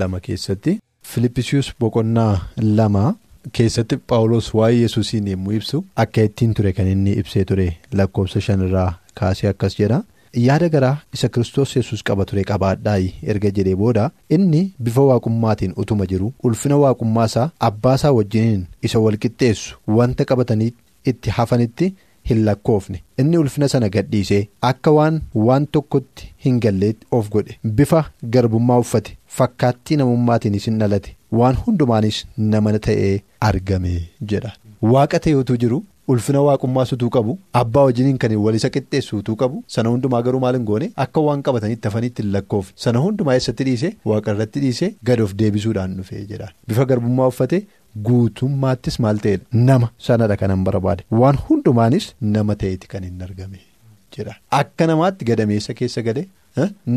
lama 0.00 0.20
keessatti. 0.26 0.78
Filippisius 1.12 1.68
boqonnaa 1.80 2.32
lama. 2.80 3.04
Keessatti 3.52 3.96
Paawulos 3.96 4.54
waa'ee 4.54 4.80
yesuusiin 4.82 5.26
yommuu 5.28 5.52
ibsu 5.58 5.84
akka 6.04 6.22
ittiin 6.28 6.54
ture 6.54 6.72
kan 6.72 6.86
inni 6.88 7.12
ibsee 7.22 7.44
ture 7.50 7.66
lakkoofsa 8.00 8.40
shanirraa 8.40 8.92
kaasee 9.20 9.48
akkas 9.50 9.76
jedha. 9.78 10.02
Yaada 10.44 10.68
garaa 10.68 10.96
isa 11.14 11.28
kiristoos 11.28 11.76
yesus 11.76 12.02
qaba 12.10 12.24
ture 12.30 12.44
qabaadhaayi 12.50 13.12
erga 13.34 13.50
jedhee 13.58 13.74
booda. 13.82 14.10
Inni 14.30 14.62
bifa 14.82 15.02
waaqummaatiin 15.10 15.74
utuma 15.84 16.06
jiru 16.12 16.32
ulfina 16.42 16.76
waaqummaa 16.84 17.26
isaa 17.32 17.50
abbaa 17.68 18.12
wajjiniin 18.18 18.64
isa 18.82 18.98
walqixxeessu 19.04 19.76
wanta 19.98 20.24
qabatanii 20.30 20.72
itti 21.12 21.30
hafanitti 21.30 21.94
hin 22.30 22.44
lakkoofne. 22.44 23.02
Inni 23.18 23.38
ulfina 23.38 23.68
sana 23.68 23.88
gadhiisee 23.88 24.48
akka 24.70 24.90
waan 24.98 25.20
waan 25.34 25.66
tokkotti 25.66 26.32
hin 26.46 26.58
galleetti 26.60 27.06
of 27.10 27.28
godhe. 27.30 27.58
Bifa 27.64 28.04
garbummaa 28.36 28.78
uffate 28.86 29.16
fakkaattii 29.26 29.96
namummaatiinis 30.00 30.66
hin 30.70 30.78
dhalate. 30.80 31.16
Waan 31.32 31.56
hundumaanis 31.66 32.24
nama 32.36 32.72
ta'ee 32.78 33.20
argame 33.50 33.96
jedha. 34.32 34.52
Waaqa 34.94 35.18
ta'eetu 35.26 35.56
jiru 35.64 35.78
ulfina 36.12 36.40
waaqummaa 36.46 36.84
sutuu 36.90 37.08
qabu 37.16 37.34
abbaa 37.60 37.84
wajjiniin 37.88 38.18
kan 38.24 38.32
wal 38.46 38.54
isa 38.58 38.68
qixxeessu 38.74 39.16
utuu 39.20 39.36
qabu 39.42 39.62
sana 39.76 39.88
hundumaa 39.94 40.20
garuu 40.26 40.40
maal 40.44 40.54
hin 40.58 40.64
goone 40.70 40.86
akka 41.04 41.20
waan 41.28 41.42
qabatanitti 41.46 41.88
hafanitti 41.88 42.22
hin 42.22 42.32
lakkoofne. 42.34 42.72
Sana 42.84 42.98
hundumaa 43.06 43.34
eessatti 43.38 43.64
dhiise 43.70 43.88
waaqarratti 44.10 44.60
dhiise 44.66 44.86
gad 45.10 45.20
of 45.26 45.32
deebisuudhaan 45.42 45.96
dhufee 46.00 46.22
jedhaan 46.34 46.52
bifa 46.72 46.84
garbummaa 46.92 47.26
uffate 47.32 47.58
guutummaattis 48.08 48.98
maal 49.06 49.18
ta'edha 49.26 49.44
nama 49.72 49.88
sanadha 50.08 50.36
kanan 50.44 50.64
barbaade. 50.68 51.02
Waan 51.22 51.38
hundumaanis 51.48 52.06
nama 52.36 52.54
ta'eeti 52.62 52.86
kan 52.94 53.02
hin 53.08 53.22
argame 53.28 53.60
jedha. 54.16 54.34
Akka 54.62 54.86
namaatti 54.92 55.24
gadameessa 55.32 55.74
keessa 55.82 56.02
gale. 56.08 56.24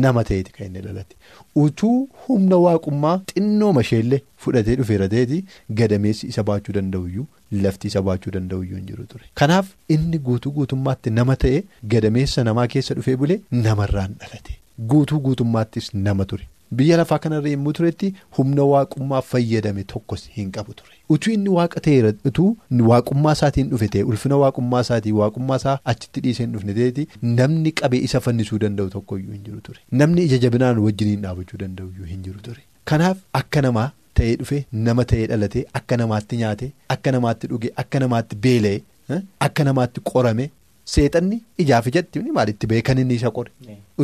Nama 0.04 0.24
ta'eeti 0.28 0.52
kan 0.56 0.66
inni 0.66 0.80
dhalate. 0.86 1.16
Utuu 1.64 2.08
humna 2.26 2.56
waaqummaa 2.66 3.16
xinnooma 3.32 3.80
isheellee 3.86 4.20
fudhatee 4.44 4.76
dhufeera 4.80 5.08
ta'eeti 5.14 5.38
gadameessi 5.80 6.26
isa 6.34 6.42
baachuu 6.50 6.72
danda'uyyuu 6.78 7.26
lafti 7.64 7.86
isa 7.92 8.02
baachuu 8.10 8.30
danda'uyyuu 8.36 8.76
hin 8.80 8.86
jiru 8.92 9.04
ture. 9.14 9.24
Kanaaf 9.42 9.66
inni 9.96 10.18
guutuu 10.28 10.52
guutummaatti 10.60 11.10
nama 11.18 11.36
ta'e 11.46 11.64
gadameessa 11.96 12.44
namaa 12.50 12.66
keessa 12.76 12.94
dhufee 13.00 13.16
bulee 13.24 13.40
namarraan 13.64 14.14
dhalate. 14.22 14.58
Guutuu 14.92 15.20
guutummaattis 15.26 15.94
nama 15.94 16.24
ture 16.32 16.46
biyya 16.80 16.96
lafaa 17.00 17.18
kanarra 17.24 17.50
yommuu 17.50 17.72
turetti 17.78 18.08
humna 18.38 18.64
waaqummaa 18.70 19.20
fayyadame 19.32 19.84
tokkos 19.92 20.24
hin 20.36 20.50
qabu 20.56 20.74
ture 20.80 20.94
utuu 21.16 21.32
inni 21.36 21.48
waaqa 21.58 21.80
ta'eera 21.86 22.12
utuu 22.30 22.48
waaqummaa 22.92 23.32
isaatiin 23.38 23.68
dhufe 23.74 23.88
ta'e 23.94 24.02
ulfina 24.12 24.36
waaqummaa 24.42 24.80
isaatii 24.86 25.12
waaqummaa 25.20 25.56
isaa 25.62 25.76
achitti 25.92 26.20
dhiisee 26.26 26.44
hin 26.46 26.52
dhufne 26.56 26.74
ta'eeti 26.80 27.06
namni 27.38 27.72
qabee 27.82 28.00
isa 28.08 28.20
fannisuu 28.26 28.58
danda'u 28.66 28.90
tokkoyyuu 28.96 29.32
hin 29.36 29.44
jiru 29.46 29.60
ture 29.70 29.80
namni 30.02 30.22
ija 30.30 30.38
jabinaan 30.44 30.78
wajjiniin 30.88 31.22
dhaabachuu 31.28 31.58
danda'uyyuu 31.64 32.06
hin 32.12 32.22
jiru 32.28 32.40
ture 32.50 32.62
kanaaf 32.92 33.16
akka 33.42 33.62
namaa 33.68 33.88
ta'ee 34.20 34.36
dhufe 34.42 34.60
nama 34.90 35.04
ta'ee 35.14 35.26
dhalatee 35.32 35.64
akka 35.80 35.96
namaatti 36.04 36.36
nyaate 36.44 36.70
akka 36.98 37.12
namaatti 37.18 37.46
dhuge 37.54 37.72
akka 37.84 37.98
namaatti 38.06 38.36
beela'e 38.46 38.80
akka 39.46 39.64
namaatti 39.66 40.00
qorame. 40.12 40.50
Seexanni 40.94 41.38
ijaaf 41.64 41.86
ijatti 41.90 42.20
maalitti 42.38 42.66
ba'e 42.72 42.82
kan 42.88 42.98
inni 43.02 43.14
isa 43.20 43.30
qore? 43.38 43.50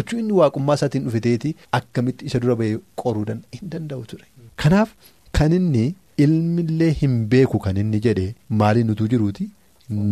Utuu 0.01 0.19
inni 0.23 0.33
waaqummaa 0.41 0.75
isaatiin 0.81 1.05
dhufe 1.09 1.21
ta'eeti 1.27 1.55
akkamitti 1.79 2.27
isa 2.31 2.41
dura 2.45 2.57
ba'ee 2.63 2.79
qoruu 3.03 3.25
hin 3.29 3.71
danda'u 3.75 4.05
ture. 4.11 4.27
Kanaaf 4.63 4.91
kan 5.39 5.53
inni 5.59 5.85
ilmillee 6.25 6.91
hin 7.03 7.15
beeku 7.35 7.59
kan 7.69 7.77
inni 7.85 8.01
jedhe 8.09 8.27
maaliin 8.63 8.91
utuu 8.97 9.09
jiruuti? 9.15 9.49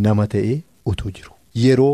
Nama 0.07 0.27
ta'ee 0.37 0.57
utuu 0.95 1.11
jiru. 1.19 1.33
Yeroo 1.65 1.93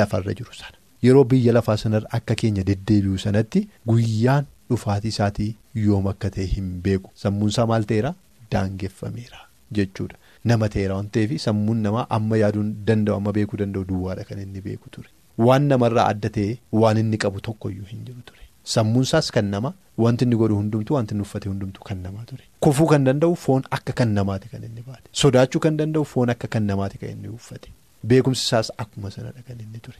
lafarra 0.00 0.34
jiru 0.42 0.52
sana. 0.60 0.76
Yeroo 1.06 1.24
biyya 1.32 1.52
lafaa 1.56 1.76
sanarra 1.84 2.08
akka 2.20 2.34
keenya 2.42 2.64
deddeebi'u 2.70 3.18
sanatti 3.24 3.60
guyyaan 3.90 4.44
dhufaatii 4.70 5.08
isaatii 5.14 5.50
yoom 5.88 6.06
akka 6.12 6.30
ta'e 6.36 6.46
hin 6.54 6.70
beeku. 6.86 7.10
Sammuunsaa 7.24 7.66
maal 7.72 7.84
ta'eera? 7.92 8.14
Daangeffameera 8.52 9.40
jechuudha. 9.78 10.16
Nama 10.44 10.68
ta'eera 10.74 10.94
waan 10.98 11.08
ta'eef 11.14 11.30
sammuun 11.46 11.80
namaa 11.86 12.06
amma 12.16 12.36
yaaduu 12.42 12.64
danda'u 12.90 13.14
amma 13.20 13.32
beekuu 13.38 13.56
danda'u 13.62 13.84
duwwaadha 13.90 14.24
kan 14.28 14.38
inni 14.44 14.60
beeku 14.66 14.90
ture. 14.96 15.08
Waan 15.46 15.62
namarraa 15.72 16.06
adda 16.12 16.28
ta'e 16.36 16.58
waan 16.82 16.98
inni 17.02 17.18
qabu 17.24 17.40
tokkoyyuu 17.48 17.86
hin 17.92 18.04
jiru 18.06 18.22
ture. 18.30 18.42
Sammuunsaas 18.74 19.30
kan 19.34 19.46
nama 19.54 19.72
wanti 20.04 20.24
inni 20.26 20.36
godhu 20.42 20.56
hundumtu 20.60 20.94
wanti 20.94 21.14
inni 21.14 21.22
uffate 21.26 21.48
hundumtu 21.50 21.80
kan 21.88 21.98
namaa 22.06 22.24
ture. 22.30 22.44
Kufuu 22.66 22.86
kan 22.92 23.04
danda'u 23.08 23.34
foon 23.44 23.62
akka 23.78 23.92
kan 24.00 24.08
namaati 24.18 24.48
kan 24.52 24.62
inni 24.68 24.82
baate. 24.88 25.06
Sodaachuu 25.22 25.60
kan 25.66 25.76
danda'u 25.80 26.04
foon 26.12 26.30
akka 26.34 26.48
kan 26.54 26.62
namaati 26.70 26.98
kan 27.02 27.10
inni 27.16 27.28
uffate. 27.38 27.68
Beekumsi 28.10 28.42
isaas 28.46 28.70
akkuma 28.84 29.10
sanadha 29.16 29.42
kan 29.48 29.58
inni 29.64 29.80
ture. 29.86 29.98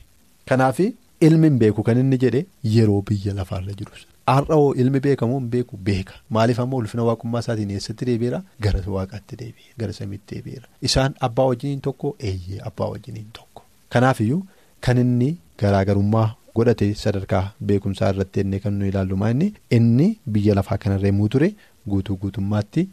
Kanaaf 0.48 0.78
ilmi 1.26 1.48
hin 1.50 1.58
beeku 1.62 1.82
kan 1.88 1.98
inni 2.04 2.18
jedhe 2.24 2.46
yeroo 2.74 3.00
biyya 3.10 3.34
lafaarra 3.40 3.72
jiru. 3.80 3.92
Har'aoo 4.28 4.72
ilmi 4.82 5.00
beekamoo 5.04 5.38
hin 5.38 5.48
beeku 5.54 5.76
beeka. 5.88 6.14
Maaliif 6.36 6.58
ammoo 6.64 6.78
ulfina 6.82 7.04
waaqummaa 7.08 7.40
isaatiin 7.44 7.70
eessatti 7.76 8.04
deebi'eera? 8.10 8.40
Gara 8.66 8.82
waaqaatti 8.96 9.36
deebi'e 9.42 9.72
gara 9.82 9.92
samiitti 9.98 10.34
deebi'eera. 10.34 10.66
Isaan 10.88 11.14
abbaa 11.28 11.46
wajjiniin 11.52 11.80
tokko 11.88 12.14
eeyyee 12.30 12.60
abbaa 12.72 12.90
wajjiniin 12.94 13.30
tokko. 13.38 13.62
Kanaafiyyuu 13.96 14.42
kan 14.88 14.98
inni 15.04 15.30
garaagarummaa 15.64 16.28
godhate 16.60 16.92
sadarkaa 17.04 17.42
beekumsaa 17.72 18.10
irratti 18.14 18.40
ennee 18.44 18.60
kan 18.66 18.74
nu 18.78 18.86
ilaallu 18.92 19.16
inni? 19.32 19.52
Inni 19.80 20.08
biyya 20.36 20.54
lafaa 20.60 20.78
kanarra 20.84 21.08
yommuu 21.12 21.28
ture 21.34 21.54
guutuu 21.88 22.16
guutummaatti 22.22 22.88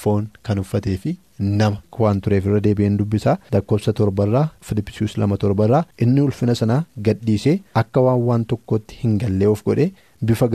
foon 0.00 0.26
kan 0.42 0.58
uffatee 0.58 0.96
fi 1.02 1.18
nama 1.38 1.76
waan 1.98 2.20
tureef 2.24 2.44
irra 2.46 2.60
deebi'een 2.66 2.96
dubbisaa. 2.98 3.38
Lakkoofsa 3.52 3.92
torbarraa 3.92 4.48
filippisius 4.60 5.16
lama 5.18 5.36
torbarraa 5.36 5.84
inni 6.06 6.20
ulfina 6.20 6.54
sanaa 6.60 6.84
gadhiisee 7.06 7.60
akka 7.82 8.00
waan 8.06 8.22
waan 8.28 8.44
tokkotti 8.52 8.96
hin 9.04 9.18
gallee 9.22 9.46
of 9.54 9.64
godhe. 9.64 9.92
Bifa 10.30 10.48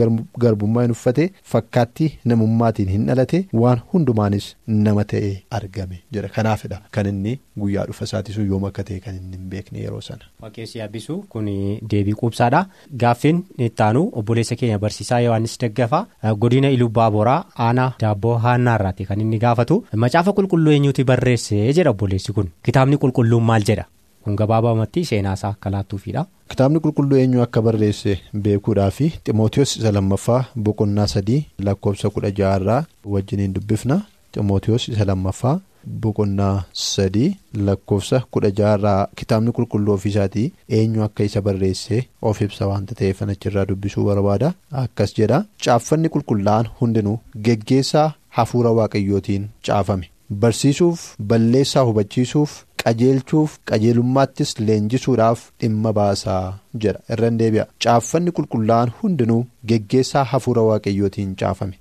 garbummaa 0.44 0.82
hin 0.86 0.90
uffate 0.96 1.26
fakkaatti 1.52 2.06
namummaatiin 2.32 2.88
hin 2.94 3.06
dhalate 3.10 3.40
waan 3.62 3.80
hundumaanis 3.92 4.46
nama 4.86 5.04
ta'ee 5.12 5.32
argame 5.58 6.00
jedha 6.16 6.28
kanaafidha 6.36 6.78
kan 6.96 7.06
inni 7.12 7.34
guyyaa 7.64 7.84
dhufa 7.90 8.04
isaatiisu 8.10 8.42
yoom 8.52 8.64
akka 8.70 8.82
ta'e 8.90 8.98
kan 9.06 9.16
inni 9.20 9.36
hin 9.36 9.48
beekne 9.54 9.78
yeroo 9.84 10.00
sana. 10.08 10.24
Waaqessi 10.42 10.78
yaabbisuu 10.78 11.18
kun 11.34 11.46
deebii 11.94 12.14
quubsaadha 12.22 12.64
gaaffiin 13.04 13.42
ittaanu 13.68 14.02
obboleessa 14.22 14.56
keenya 14.64 14.78
barsiisaa 14.86 15.20
Yohaannis 15.26 15.58
Daggafaa 15.66 16.34
godina 16.44 16.68
Iluu 16.78 16.88
Baaboraa 16.98 17.38
aanaa 17.68 17.92
daabboo 18.00 18.34
haannaarraati 18.48 19.04
kan 19.12 19.20
inni 19.26 19.38
gaafatu 19.46 19.80
macaafa 20.06 20.32
qulqulluu 20.40 20.72
eenyuuti 20.76 21.04
barreesse 21.14 21.56
jedha 21.78 21.90
obboleessi 21.96 22.32
kun 22.40 22.48
kitaabni 22.68 22.96
qulqulluun 23.06 23.42
maal 23.52 23.62
jedha. 23.72 23.84
Kun 24.24 24.36
gabaabamatti 24.40 25.04
seenaasaa 25.10 25.50
akka 25.54 25.70
laattuufidha. 25.74 26.26
Kitaabni 26.50 26.80
qulqulluu 26.84 27.18
eenyu 27.22 27.42
akka 27.46 27.62
barreesse 27.62 28.18
beekuudhaa 28.44 28.90
fi 28.90 29.08
Ximootiyoos 29.24 29.76
isa 29.80 29.92
lammaffaa 29.96 30.44
boqonnaa 30.68 31.06
sadii 31.14 31.40
lakkoofsa 31.68 32.10
kudha 32.14 32.30
ja'arraa 32.38 32.84
wajjiniin 33.14 33.54
dubbifna 33.54 34.00
Ximootiyoos 34.34 34.88
isa 34.94 35.04
lammaffaa 35.10 35.54
boqonnaa 36.02 36.62
sadii 36.84 37.28
lakkoofsa 37.66 38.20
kudha 38.36 38.50
ja'arraa 38.58 39.06
kitaabni 39.22 39.52
qulqulluu 39.58 39.94
ofiisaatii 39.94 40.52
eenyu 40.78 41.02
akka 41.08 41.24
isa 41.30 41.40
barreesse 41.46 42.04
of 42.30 42.40
ibsa 42.46 42.66
waanta 42.70 42.94
ta'eef 43.00 43.22
achirraa 43.22 43.64
dubbisuu 43.72 44.04
barbaada 44.10 44.52
akkas 44.84 45.14
jedha 45.18 45.44
caaffanni 45.64 46.08
qulqullaa'an 46.16 46.68
hundinuu 46.80 47.18
geggeessaa 47.48 48.08
hafuura 48.38 48.70
waaqayyootiin 48.78 49.48
caafame. 49.66 50.06
barsiisuuf 50.42 51.00
balleessaa 51.30 51.82
hubachiisuuf 51.86 52.50
qajeelchuuf 52.82 53.58
qajeelummaattis 53.70 54.50
leenjisuudhaaf 54.68 55.40
dhimma 55.60 55.92
baasaa 55.98 56.44
jedha 56.84 57.00
irra 57.16 57.30
deebi'a. 57.42 57.66
Caaffanni 57.84 58.30
qulqullaa'an 58.38 58.92
hundinuu 59.02 59.42
geggeessaa 59.72 60.24
hafuura 60.32 60.62
waaqayyootiin 60.68 61.34
caafame. 61.42 61.76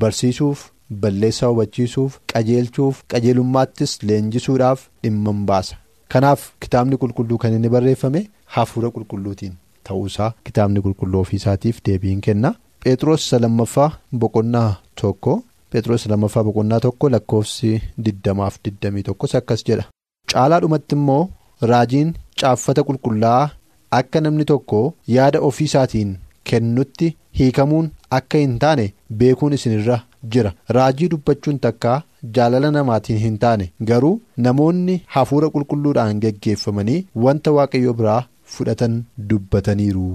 Barsiisuuf 0.00 0.60
balleessaa 1.02 1.48
hubachiisuuf 1.52 2.18
qajeelchuuf 2.32 3.02
qajeelummaattis 3.14 3.92
leenjisuudhaaf 4.08 4.80
dhimma 5.02 5.32
baasa. 5.50 5.76
Kanaaf 6.12 6.40
kitaabni 6.66 6.96
qulqulluu 7.02 7.38
kan 7.42 7.52
inni 7.56 7.68
barreeffame 7.74 8.20
hafuura 8.56 8.90
qulqulluutiin 8.96 9.54
ta'uusaa 9.88 10.32
kitaabni 10.48 10.80
qulqulluu 10.84 11.20
ofiisaatiif 11.24 11.80
deebiin 11.88 12.20
kenna. 12.26 12.54
Phexros 12.84 13.32
lammaffaa 13.44 13.90
boqonnaa 14.22 14.70
tokko. 15.00 15.32
Phexros 15.70 16.06
lammaffaa 16.12 16.44
boqonnaa 16.48 16.80
tokko 16.86 17.10
lakkoofsi 17.14 17.70
diddamaaf 18.06 18.54
diddamii 18.64 19.02
tokkos 19.08 19.34
akkas 19.40 19.64
jedha 19.68 19.84
caalaadhumatti 20.34 20.94
immoo 21.00 21.22
raajiin 21.72 22.14
caaffata 22.42 22.82
qulqullaa'aa 22.88 23.50
akka 24.00 24.20
namni 24.26 24.44
tokko 24.50 24.80
yaada 25.16 25.40
ofii 25.50 25.64
isaatiin 25.70 26.16
kennutti 26.50 27.14
hiikamuun 27.38 27.90
akka 28.18 28.38
hin 28.42 28.58
taane 28.64 28.86
beekuun 29.22 29.52
isinirra 29.58 29.96
jira 30.34 30.52
raajii 30.78 31.08
dubbachuun 31.14 31.58
takkaa 31.68 31.96
jaalala 32.38 32.70
namaatiin 32.76 33.18
hin 33.22 33.38
taane 33.46 33.70
garuu 33.90 34.12
namoonni 34.48 35.00
hafuura 35.16 35.48
qulqulluudhaan 35.56 36.20
geggeeffamanii 36.26 37.00
wanta 37.24 37.52
waaqayyo 37.56 37.92
biraa 38.02 38.20
fudhatan 38.56 38.94
dubbataniiru 39.32 40.06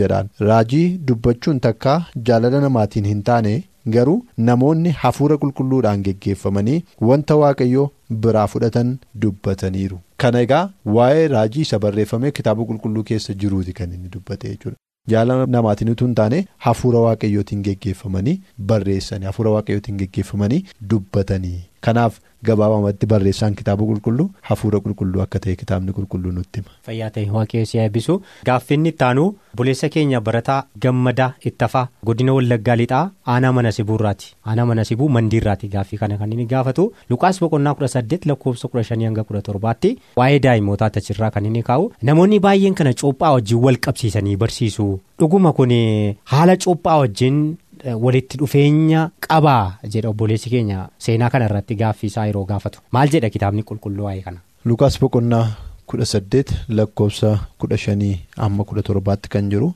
jedhaan 0.00 0.28
raajii 0.50 0.84
dubbachuun 1.08 1.60
takkaa 1.66 1.96
jaalala 2.30 2.60
namaatiin 2.66 3.04
hin 3.12 3.22
taane. 3.30 3.54
Garuu 3.94 4.16
namoonni 4.48 4.90
hafuura 5.02 5.36
qulqulluudhaan 5.42 6.02
geggeeffamanii 6.08 6.78
wanta 7.10 7.36
waaqayyoo 7.42 7.90
biraa 8.24 8.46
fudhatan 8.54 8.96
dubbataniiru. 9.22 9.98
Kana 10.22 10.40
egaa 10.46 10.64
waa'ee 10.96 11.28
raajii 11.34 11.60
isa 11.68 11.78
barreeffamee 11.84 12.30
kitaaba 12.40 12.64
qulqulluu 12.72 13.04
keessa 13.12 13.34
jiruuti 13.44 13.72
kan 13.78 13.92
inni 13.92 14.08
dubbate 14.16 14.48
jechuudha. 14.48 14.76
Jaalala 15.12 15.46
namaatiin 15.54 15.90
utuu 15.90 16.06
hin 16.06 16.14
taane 16.20 16.38
hafuura 16.66 16.98
waaqayyootiin 17.06 17.62
geggeeffamanii 17.66 18.40
barreessanii 18.70 19.26
hafuura 19.30 19.50
waaqayyootiin 19.56 19.98
geggeeffamanii 20.00 20.64
dubbatanii 20.90 21.58
kanaaf 21.86 22.14
gabaabamatti 22.46 23.06
barreessaan 23.10 23.54
kitaaba 23.58 23.84
qulqulluu 23.90 24.26
hafuura 24.48 24.78
qulqulluu 24.84 25.22
akka 25.24 25.38
ta'e 25.44 25.54
kitaabni 25.62 25.92
qulqulluu 25.96 26.32
nutti 26.36 26.60
hima. 26.60 26.70
Fayyaa 26.86 27.10
ta'e 27.14 27.30
waaqessi 27.36 27.78
eebbisu 27.84 28.16
gaaffinni 28.48 28.88
ittaanu 28.94 29.24
buleessa 29.60 29.88
keenya 29.94 30.20
barataa 30.28 30.58
gammadaa 30.84 31.30
ittafaa 31.50 31.84
godina 32.10 32.34
wallaggaa 32.38 32.76
lixaa 32.82 33.02
aanaa 33.34 33.52
mana 33.58 33.72
sibuurraati 33.78 34.28
aanaa 34.52 34.66
mana 34.72 34.84
sibuu 34.90 35.08
mandiirraati 35.16 35.68
gaaffii 35.74 35.98
kana 36.04 36.18
kan 36.22 36.32
inni 36.36 36.46
gaafatu 36.52 36.86
lukaas 37.10 37.40
boqonnaa 37.44 37.74
kudha 37.80 37.88
saddeet 37.96 38.26
lakkoofsa 38.32 38.68
kudha 38.68 38.84
shanii 38.90 39.04
hanga 39.10 39.24
kudha 39.30 39.42
torbaatti 39.50 39.96
waa'ee 40.22 40.38
daa'imootaa 40.48 40.92
achirraa 41.02 41.30
kan 41.38 41.46
inni 41.50 41.62
kaa'u 41.72 41.90
namoonni 42.10 42.40
baay'een 42.48 42.74
kana 42.82 42.92
cuuphaa 43.02 43.32
wajjin 43.38 43.58
wal 43.68 43.80
qabsiisanii 43.88 44.36
barsiisu 44.44 44.88
dhuguma 45.20 45.52
kun 45.60 45.72
haala 46.32 46.56
cuuphaa 46.64 46.98
wajjin. 47.04 47.38
Walitti 47.94 48.38
dhufeenya 48.38 49.10
qabaa 49.28 49.78
jedha 49.94 50.08
obboleessi 50.08 50.50
keenya. 50.50 50.88
Seenaa 50.98 51.30
kana 51.30 51.44
irratti 51.50 51.74
gaaffii 51.82 52.06
isaa 52.12 52.26
yeroo 52.26 52.44
gaafatu. 52.50 52.80
Maal 52.92 53.08
jedha 53.14 53.30
kitaabni 53.30 53.62
qulqulluu 53.70 54.04
waa'ee 54.08 54.22
kana. 54.28 54.40
lukaas 54.64 55.00
boqonnaa 55.00 55.46
kudha 55.90 56.04
saddeet 56.12 56.48
lakkoofsa 56.68 57.28
kudha 57.58 57.76
shanii 57.82 58.14
amma 58.46 58.64
kudha 58.68 58.82
torbaatti 58.88 59.28
kan 59.34 59.50
jiru 59.50 59.68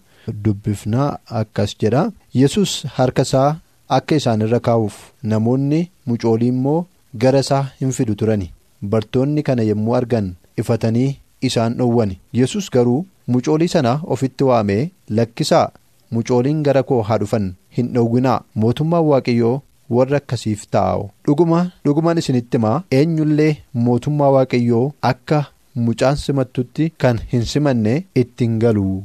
dubbifnaa 0.45 1.09
akkas 1.41 1.77
jedha. 1.83 2.03
Yesus 2.35 2.73
harka 2.97 3.23
isaa 3.29 3.57
akka 3.99 4.17
isaan 4.21 4.41
irra 4.47 4.61
kaa'uuf 4.69 4.97
namoonni 5.33 5.81
mucoolii 6.07 6.49
immoo 6.55 6.87
gara 7.25 7.39
isaa 7.47 7.63
hin 7.81 7.93
fidu 7.99 8.15
turani. 8.23 8.51
Bartoonni 8.93 9.43
kana 9.49 9.63
yommuu 9.71 9.95
argan 10.01 10.35
ifatanii 10.63 11.17
isaan 11.49 11.75
dhowwani. 11.79 12.19
Yesus 12.41 12.71
garuu 12.77 13.07
mucoolii 13.35 13.69
sana 13.75 13.93
ofitti 14.17 14.45
waamee 14.51 14.91
lakkisaa 15.19 15.69
mucooliin 16.17 16.63
gara 16.69 16.83
koo 16.91 17.01
haa 17.09 17.19
dhufan. 17.23 17.49
Hin 17.77 17.93
dhowwinaa. 17.95 18.41
Mootummaan 18.65 19.05
waaqayyoo 19.11 19.55
warra 19.97 20.17
akkasiif 20.23 20.65
taa'u. 20.77 21.09
Dhuguma 21.27 21.63
dhugumaan 21.85 22.19
isinitti 22.23 22.57
himaa. 22.59 22.83
Eenyullee 23.01 23.53
mootummaa 23.89 24.31
waaqayyoo 24.37 24.85
akka 25.13 25.45
mucaan 25.89 26.17
simattutti 26.23 26.91
kan 27.05 27.21
hin 27.33 27.45
simanne 27.53 27.93
ittiin 28.25 28.59
galuu 28.65 29.03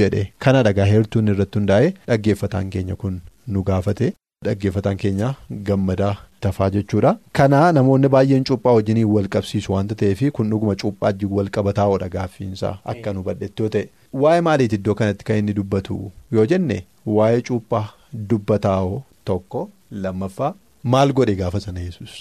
jedhe. 0.00 0.24
Kana 0.38 0.62
dhagaa 0.68 0.84
heertuun 0.94 1.28
irratti 1.34 1.58
hundaa'e 1.58 1.92
dhaggeeffataan 2.08 2.70
keenya 2.74 2.96
kun 3.04 3.20
nu 3.54 3.62
gaafate 3.68 4.08
dhaggeeffataan 4.46 4.96
keenya 5.04 5.28
gammadaa 5.68 6.12
tafaa 6.46 6.70
jechuudha. 6.74 7.10
kana 7.38 7.60
namoonni 7.76 8.08
baay'een 8.14 8.44
cuuphaa 8.50 8.72
wajjiniin 8.76 9.06
wal 9.14 9.28
qabsiisu 9.34 9.72
wanta 9.72 9.94
ta'eef 10.02 10.22
kun 10.36 10.50
dhuguma 10.52 10.74
cuuphaa 10.82 11.06
wajjin 11.08 11.30
wal 11.38 11.48
qabataa'oodha 11.56 12.08
gaaffiinsaa 12.14 12.74
akka 12.94 13.12
nu 13.16 13.22
badhettoo 13.26 13.68
ta'e 13.74 13.88
waa'ee 14.24 14.40
maaliiti 14.48 14.76
iddoo 14.80 14.94
kanatti 15.00 15.24
kan 15.28 15.36
inni 15.42 15.52
dubbatu? 15.58 15.98
Yoo 16.36 16.46
jenne 16.52 16.78
waa'ee 17.18 17.42
cuuphaa 17.50 17.86
dubbataa'oo 18.30 19.02
tokko. 19.30 19.68
lammaffaa 20.02 20.48
maal 20.92 21.12
godhe 21.18 21.34
gaafa 21.38 21.60
sana 21.62 21.80
yesus? 21.86 22.12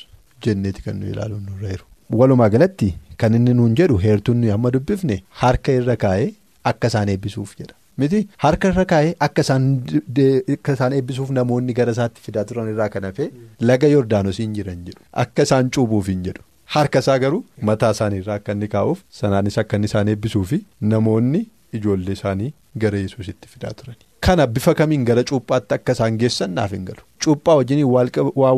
Jenneeti 0.46 0.82
kan 0.86 0.96
nu 1.00 1.06
ilaaluun 1.12 1.44
nurra 1.50 1.70
jiru. 1.74 1.84
walumaa 2.20 2.48
galatti 2.54 2.88
kan 3.24 3.34
inni 3.40 3.54
nuun 3.58 3.76
jedhu 3.80 3.98
heertuun 4.06 4.46
amma 4.54 4.72
dubbifne 4.76 5.18
harka 5.42 5.72
irra 5.82 5.96
kaa'ee 6.04 6.32
akka 6.72 6.88
isaan 6.94 7.10
eebbisuuf 7.14 7.52
jedha. 7.60 7.76
Miti? 7.98 8.22
Harka 8.46 8.70
irra 8.74 8.86
kaa'ee 8.94 9.14
akka 9.28 9.42
isaan 10.74 10.94
eebbisuuf 11.00 11.30
namoonni 11.40 11.74
gara 11.82 11.92
isaatti 11.98 12.22
fidaa 12.28 12.44
turan 12.52 12.70
irraa 12.74 12.90
kan 12.96 13.04
hafe 13.10 13.30
laga 13.72 13.88
yordaanosiin 13.94 14.54
jiran 14.58 14.82
jedhu. 14.88 15.02
Akka 15.26 15.44
isaan 15.50 15.70
cuubuuf 15.78 16.08
hin 16.14 16.24
jedhu. 16.30 16.42
Harka 16.78 17.00
isaa 17.06 17.20
garuu 17.26 17.44
mataa 17.72 17.92
isaaniirraa 17.98 18.36
akka 18.42 18.52
inni 18.58 18.68
kaa'uuf 18.76 19.00
sanaanis 19.22 19.58
akka 19.66 19.78
inni 19.82 19.86
isaan 19.94 20.08
eebbisuufi 20.16 20.60
namoonni 20.96 21.46
ijoollee 21.74 22.14
isaanii 22.20 22.54
gara 22.84 22.98
yesuusitti 23.06 23.48
fidaa 23.54 23.74
turan. 23.82 23.96
kana 24.26 24.48
bifa 24.48 24.74
kamiin 24.80 25.06
gara 25.10 25.24
cuuphaatti 25.30 25.74
akka 25.76 25.92
isaan 25.98 26.18
geessan 26.24 26.52
naaf 26.60 26.72
hin 26.78 26.86
galu 26.90 27.04
cuuphaa 27.26 27.56
wajjin 27.60 27.84
waan 27.96 28.10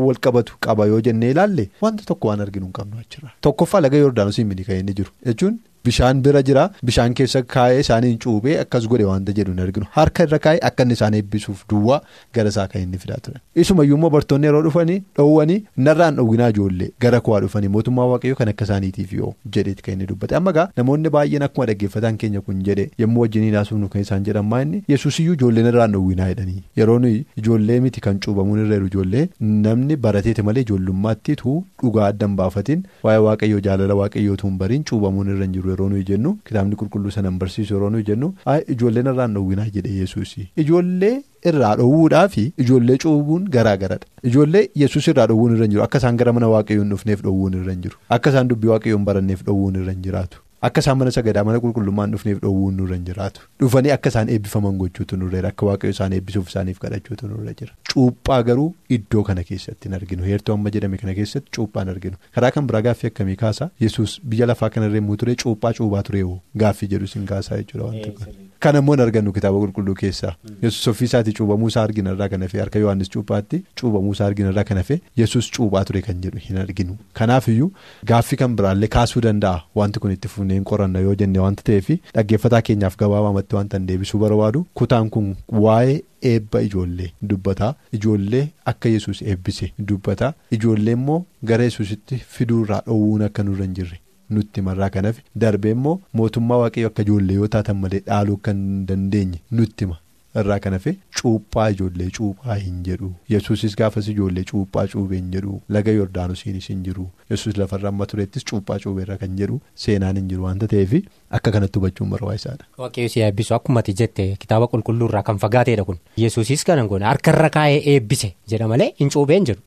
wal 0.05 0.17
qabatu 0.27 0.53
qaba 0.67 0.85
yoo 0.93 1.01
jennee 1.09 1.31
ilaalle 1.37 1.69
wanta 1.87 2.03
tokko 2.13 2.27
waan 2.33 2.41
arginu 2.47 2.65
hin 2.69 2.73
qabnu 2.79 2.99
achirra 3.03 3.31
tokkoffaa 3.49 3.81
laga 3.87 3.97
yordaanosiin 4.05 4.47
mini 4.53 4.63
kan 4.71 4.79
inni 4.85 4.93
jiru 5.01 5.11
jechuun 5.31 5.59
bishaan 5.87 6.19
bira 6.25 6.41
jira 6.47 6.63
bishaan 6.87 7.13
keessa 7.19 7.39
kaa'ee 7.51 7.77
isaaniin 7.83 8.17
cuubee 8.23 8.55
akkas 8.63 8.83
godhe 8.89 9.05
wanta 9.11 9.33
jedhu 9.37 9.51
hin 9.53 9.61
arginu 9.63 9.85
harka 9.95 10.23
irra 10.27 10.37
kaa'ee 10.43 10.59
akka 10.67 10.83
inni 10.85 10.93
isaan 10.97 11.13
eebbisuuf 11.19 11.63
duwwaa 11.71 11.97
gara 12.37 12.49
isaa 12.53 12.65
kan 12.73 12.81
inni 12.83 12.97
fidaa 13.05 13.17
turan 13.27 13.41
isumayyuu 13.63 13.97
immoo 13.97 14.09
bartoonni 14.15 14.47
yeroo 14.49 14.61
dhufanii 14.67 14.97
dhoowwanii 15.19 15.55
narraan 15.87 16.15
dhowwinaa 16.19 16.49
ijoollee 16.53 16.89
gara 17.05 17.19
kuwaa 17.27 17.39
dhufanii 17.45 17.67
mootummaa 17.77 18.05
waaqayyoo 18.11 18.35
kan 18.41 18.47
akka 18.51 18.65
isaaniitiif 18.69 19.13
yoo 19.21 19.31
jedheeti 19.57 19.83
kan 19.87 19.93
inni 19.97 20.07
dubbate 20.11 20.35
amma 20.41 20.51
gaa 20.59 20.67
namoonni 20.81 21.09
baay'een 21.17 21.43
akkuma 21.47 21.65
dhaggeeffataan 21.71 22.17
keenya 22.25 22.41
kun 22.51 22.61
jedhe 22.69 22.85
yommuu 23.05 23.21
wajjiniin 23.25 23.55
haasofnu 23.61 23.89
kan 23.95 24.01
isaan 24.05 24.23
jedhan 24.29 24.45
maa'inni 24.53 24.83
yesuusiyyuu 24.95 25.33
ijoollee 25.39 25.63
narraan 25.69 25.91
dhowwinaa 25.97 26.29
jedhanii 26.35 26.61
yeroo 26.83 26.99
nuyi 27.07 27.25
ijoollee 27.43 27.79
miti 27.87 28.01
kan 28.09 28.19
cuubamuun 28.51 28.65
irra 28.65 28.75
jiru 28.77 28.87
ijoollee 28.91 29.29
namni 29.65 29.95
barateeti 30.05 30.41
malee 30.47 30.61
ijoollummaattiitu 30.67 31.53
dhugaa 31.83 32.05
addan 32.11 32.35
baafatiin 32.39 32.83
waa'ee 33.07 33.21
waaqayyoo 33.27 33.59
jaalala 33.67 33.95
waaqayyootu 34.01 34.47
hin 34.47 34.57
bariin 34.61 34.83
cuubamuun 34.91 35.29
irra 35.35 35.47
jiru 35.55 35.69
yeroo 35.73 35.89
nuyi 35.93 36.03
jennu 36.11 36.33
kitaabni 36.49 36.75
qulqulluu 36.81 37.11
sana 37.17 37.29
hin 37.33 37.39
barsiisu 37.43 37.73
yeroo 37.77 37.89
nuyi 37.95 38.03
jennu 38.09 38.33
ijoollee 38.75 39.03
narraan 39.09 39.33
dhowwinaa 39.39 39.69
jedhe 39.77 39.95
yesuus 40.01 40.35
ijoollee 40.65 41.13
irraa 41.53 41.75
dhowwuudhaa 41.81 42.27
fi 42.35 42.45
ijoollee 42.65 42.97
cuubuun 43.05 43.47
garaa 43.57 43.77
garadha. 43.83 44.05
Ijoollee 44.29 44.67
yesus 44.81 45.07
irraa 45.13 45.27
dhowwuun 45.31 45.55
irra 45.55 45.67
jiru. 45.73 45.83
Akka 45.83 45.97
isaan 46.01 46.17
gara 46.21 46.33
mana 46.37 46.47
waaqayyoon 46.53 46.89
dhufneef 46.93 47.21
dhowwuun 47.27 47.53
irra 47.61 47.75
jiru. 47.85 47.95
Akka 48.17 48.29
isaan 48.35 48.47
dubbii 48.51 48.69
waaqayyoon 48.73 49.05
baranneef 49.07 49.41
dhowwuun 49.47 49.75
irra 49.83 49.93
jiraatu. 50.07 50.37
Akka 50.67 50.81
isaan 50.83 50.97
mana 50.97 51.11
sagadaa 51.15 51.43
mana 51.47 51.59
qulqullummaan 51.63 52.11
dhufneef 52.15 52.39
dhowwuun 52.43 52.75
nurra 52.79 52.95
hin 52.97 53.05
jiraatu. 53.09 53.41
Dhufanii 53.61 53.91
akka 53.95 54.09
isaan 54.13 54.29
eebbifaman 54.35 54.77
gochuutu 54.81 55.17
nurra 55.21 55.41
akka 55.49 55.65
waaqayyo 55.69 55.93
isaan 55.97 56.13
eebbisuuf 56.17 56.49
isaaniif 56.53 56.79
kadhachuutu 56.83 57.27
nurra 57.31 57.53
jira. 57.61 57.73
Cuuphaa 57.93 58.41
garuu 58.49 58.67
iddoo 58.97 59.23
kana 59.29 59.43
keessatti 59.49 59.89
hin 59.89 59.95
arginu. 59.99 60.23
Heertuu 60.33 60.53
amma 60.57 60.69
jedhame 60.75 60.97
kana 61.01 61.13
keessatti 61.21 61.51
cuuphaa 61.57 61.83
hin 61.85 61.89
arginu. 61.95 62.17
Karaa 62.37 62.51
kan 62.57 62.67
biraa 62.69 62.81
gaaffii 62.89 63.07
akkamii 63.13 63.35
kaasa? 63.41 63.69
Yesus 63.87 64.19
biyya 64.33 64.45
lafaa 64.53 64.69
kanarra 64.77 64.97
immoo 65.01 65.15
ture 65.25 65.35
cuuphaa 65.45 65.73
cuubaa 65.81 66.03
ture 66.11 66.21
hoo? 66.21 66.39
Gaaffii 66.65 66.87
jedhu 66.95 67.07
sin 67.15 67.25
kaasaa 67.33 67.57
jechuudha 67.63 68.15
kan 68.63 68.75
ammoo 68.77 68.93
hin 68.93 69.01
argannu 69.03 69.31
kitaaba 69.35 69.57
qulqulluu 69.61 69.93
keessaa. 69.99 70.35
Yesus 70.63 70.87
ofii 70.91 71.05
isaatii 71.09 71.33
cuubamuu 71.37 71.67
isaa 71.71 71.83
argina 71.87 72.11
irraa 72.15 72.27
kan 72.33 72.41
hafe 72.45 72.59
harka 72.61 72.79
yohaannis 72.83 73.09
cuuphaatti 73.15 73.59
cuubamuu 73.81 74.11
isaa 74.17 74.25
argina 74.31 74.49
irraa 74.53 74.63
kan 74.71 74.77
hafe 74.81 74.99
yesus 75.21 75.47
cuuphaa 75.57 75.81
ture 75.89 76.01
kan 76.07 76.21
jedhu 76.25 76.37
hin 76.43 76.57
arginu. 76.63 76.97
Kanaafiyyuu 77.19 77.71
gaaffii 78.11 78.37
kan 78.43 78.55
biraallee 78.59 78.87
kaasuu 78.97 79.21
danda'a. 79.27 79.63
Wanti 79.81 79.99
kun 80.03 80.11
itti 80.17 80.27
hin 80.57 80.63
qoranna 80.71 80.99
yoo 81.07 81.15
jenne 81.23 81.39
wanta 81.45 81.63
ta'eef 81.69 81.89
dhaggeeffataa 82.13 82.61
keenyaaf 82.69 82.97
gabaabamatti 83.03 83.55
hin 83.73 83.87
deebisuu 83.87 84.19
barbaadu. 84.25 84.65
Kutaan 84.73 85.09
kun 85.09 85.33
waa'ee 85.65 85.97
eebba 86.33 86.61
ijoollee 86.67 87.09
dubbataa. 87.33 87.73
Ijoollee 87.99 88.45
akka 88.73 88.89
yesus 88.89 89.21
eebbise 89.21 89.73
dubbataa. 89.91 90.33
Ijoollee 90.59 90.93
immoo 90.99 91.25
gara 91.51 91.63
yesusitti 91.71 92.21
fiduurraa 92.37 92.81
dhowwuun 92.87 93.21
akka 93.31 93.43
nurra 93.49 93.65
hin 93.69 93.75
jirre. 93.81 93.99
nutti 94.35 94.61
marraa 94.65 94.87
kan 94.95 95.05
hafe 95.07 95.23
darbee 95.43 95.71
immoo 95.75 95.95
mootummaa 96.19 96.57
waaqayyo 96.61 96.87
akka 96.91 97.01
ijoollee 97.05 97.35
yoo 97.39 97.47
taatan 97.55 97.77
malee 97.81 97.99
dhaaluu 98.05 98.37
kan 98.47 98.61
dandeenye 98.91 99.39
nutti 99.59 99.85
hima 99.85 99.97
irraa 100.39 100.59
kan 100.63 100.73
hafe 100.77 100.91
cuuphaa 101.21 101.67
ijoollee 101.75 102.09
cuuphaa 102.17 102.55
hin 102.55 102.77
jedhu. 102.87 103.09
Yesuusis 103.33 103.75
gaafas 103.79 104.07
ijoollee 104.13 104.43
cuuphaa 104.51 104.85
cuubee 104.93 105.17
hin 105.19 105.31
jedhu. 105.35 105.61
Laga 105.77 105.91
yordaanosiinis 105.97 106.67
hin 106.69 106.83
jiru. 106.87 107.07
Yesuus 107.31 107.57
lafarra 107.61 107.89
amma 107.89 108.05
tureettis 108.13 108.45
cuuphaa 108.51 108.79
cuubeerra 108.83 109.17
kan 109.23 109.35
jedhu 109.41 109.59
seenaan 109.85 110.15
hin 110.21 110.27
jiru. 110.33 110.43
Wanta 110.47 110.67
ta'eef 110.75 110.93
akka 111.39 111.51
kanatti 111.57 111.79
hubachuun 111.79 112.09
barbaachisaadha. 112.15 112.65
waaqayyo 112.83 113.09
si 113.15 113.19
eebbisu 113.27 113.53
akkuma 113.59 113.79
ati 113.85 113.93
jette 114.03 114.23
kitaaba 114.45 114.67
qulqulluurraa 114.75 115.23
kan 115.31 115.37
fagaateedha 115.45 115.83
kun. 115.91 115.99
Yesuusis 116.25 116.63
kanan 116.71 116.87
goone 116.93 117.05
harkarra 117.11 117.49
kaa'ee 117.59 117.81
eebbise 117.95 118.33
jedha 118.55 118.67
malee 118.73 118.91
hin 119.03 119.09
cuubee 119.17 119.37
hin 119.41 119.45
jedhu. 119.51 119.61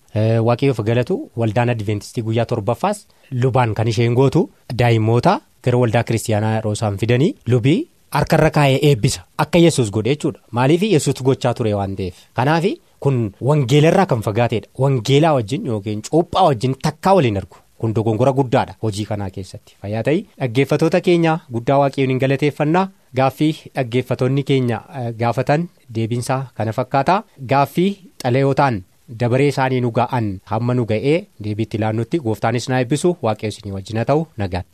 waaqayyoof 0.49 0.81
galatu 0.89 1.15
waldaan 1.43 1.71
adventistii 1.73 2.23
guyyaa 2.27 2.45
torbaffaas 2.51 3.07
lubaan 3.45 3.73
kan 3.79 3.89
isheen 3.93 4.15
gootu 4.19 4.43
daa'immoota 4.83 5.33
gara 5.67 5.79
waldaa 5.81 6.03
kiristiyaanaa 6.11 6.53
yeroo 6.57 6.73
isaan 6.77 6.99
fidanii 7.03 7.31
lubii 7.55 7.81
harkarra 8.15 8.51
kaa'ee 8.57 8.79
eebbisa. 8.91 9.21
Akka 9.45 9.59
yesus 9.59 9.91
godhe 9.91 10.15
jechuudha. 10.15 10.41
Maaliif 10.51 10.83
yesus 10.83 11.23
gochaa 11.29 11.55
ture 11.55 11.75
waan 11.75 11.97
ta'eef? 11.97 12.15
Kanaaf 12.35 12.65
kun 13.01 13.19
wangeelarraa 13.49 14.07
kan 14.07 14.23
fagaateedha. 14.23 14.69
Wangeelaa 14.79 15.33
wajjin 15.39 15.67
yookiin 15.67 16.03
cuuphaa 16.11 16.45
wajjin 16.49 16.75
takkaa 16.87 17.15
waliin 17.19 17.37
argu. 17.43 17.57
Kun 17.79 17.93
dogongora 17.95 18.33
guddaadha 18.33 18.75
hojii 18.83 19.05
kanaa 19.11 19.31
keessatti. 19.31 19.77
Fayyaa 19.83 20.03
ta'ii 20.09 20.23
dhaggeeffatoota 20.41 21.01
keenya 21.01 21.39
guddaa 21.53 21.79
waaqayyoon 21.83 22.11
hin 22.15 22.19
galateeffannaa. 22.25 22.87
Gaaffii 23.17 23.53
dhaggeeffatoonni 23.75 24.43
keenya 24.51 24.81
gaafatan 25.19 25.69
deebiinsaa 25.95 26.41
kana 26.55 26.73
fakkaataa. 26.73 27.23
Gaaffii 27.55 27.91
xalayootaan. 28.25 28.83
dabaree 29.21 29.47
isaanii 29.51 29.81
nu 29.85 29.91
ga'an 29.97 30.29
hamma 30.51 30.75
nu 30.77 30.85
ga'ee 30.91 31.17
deebiitti 31.47 31.77
ilaannutti 31.81 32.19
gooftaanis 32.27 32.69
na 32.73 32.79
eebbisu. 32.85 33.11
Waaqayyo 33.27 33.51
isinii 33.53 33.73
wajjina 33.75 34.05
ta'u. 34.11 34.23
Nagaatti. 34.43 34.73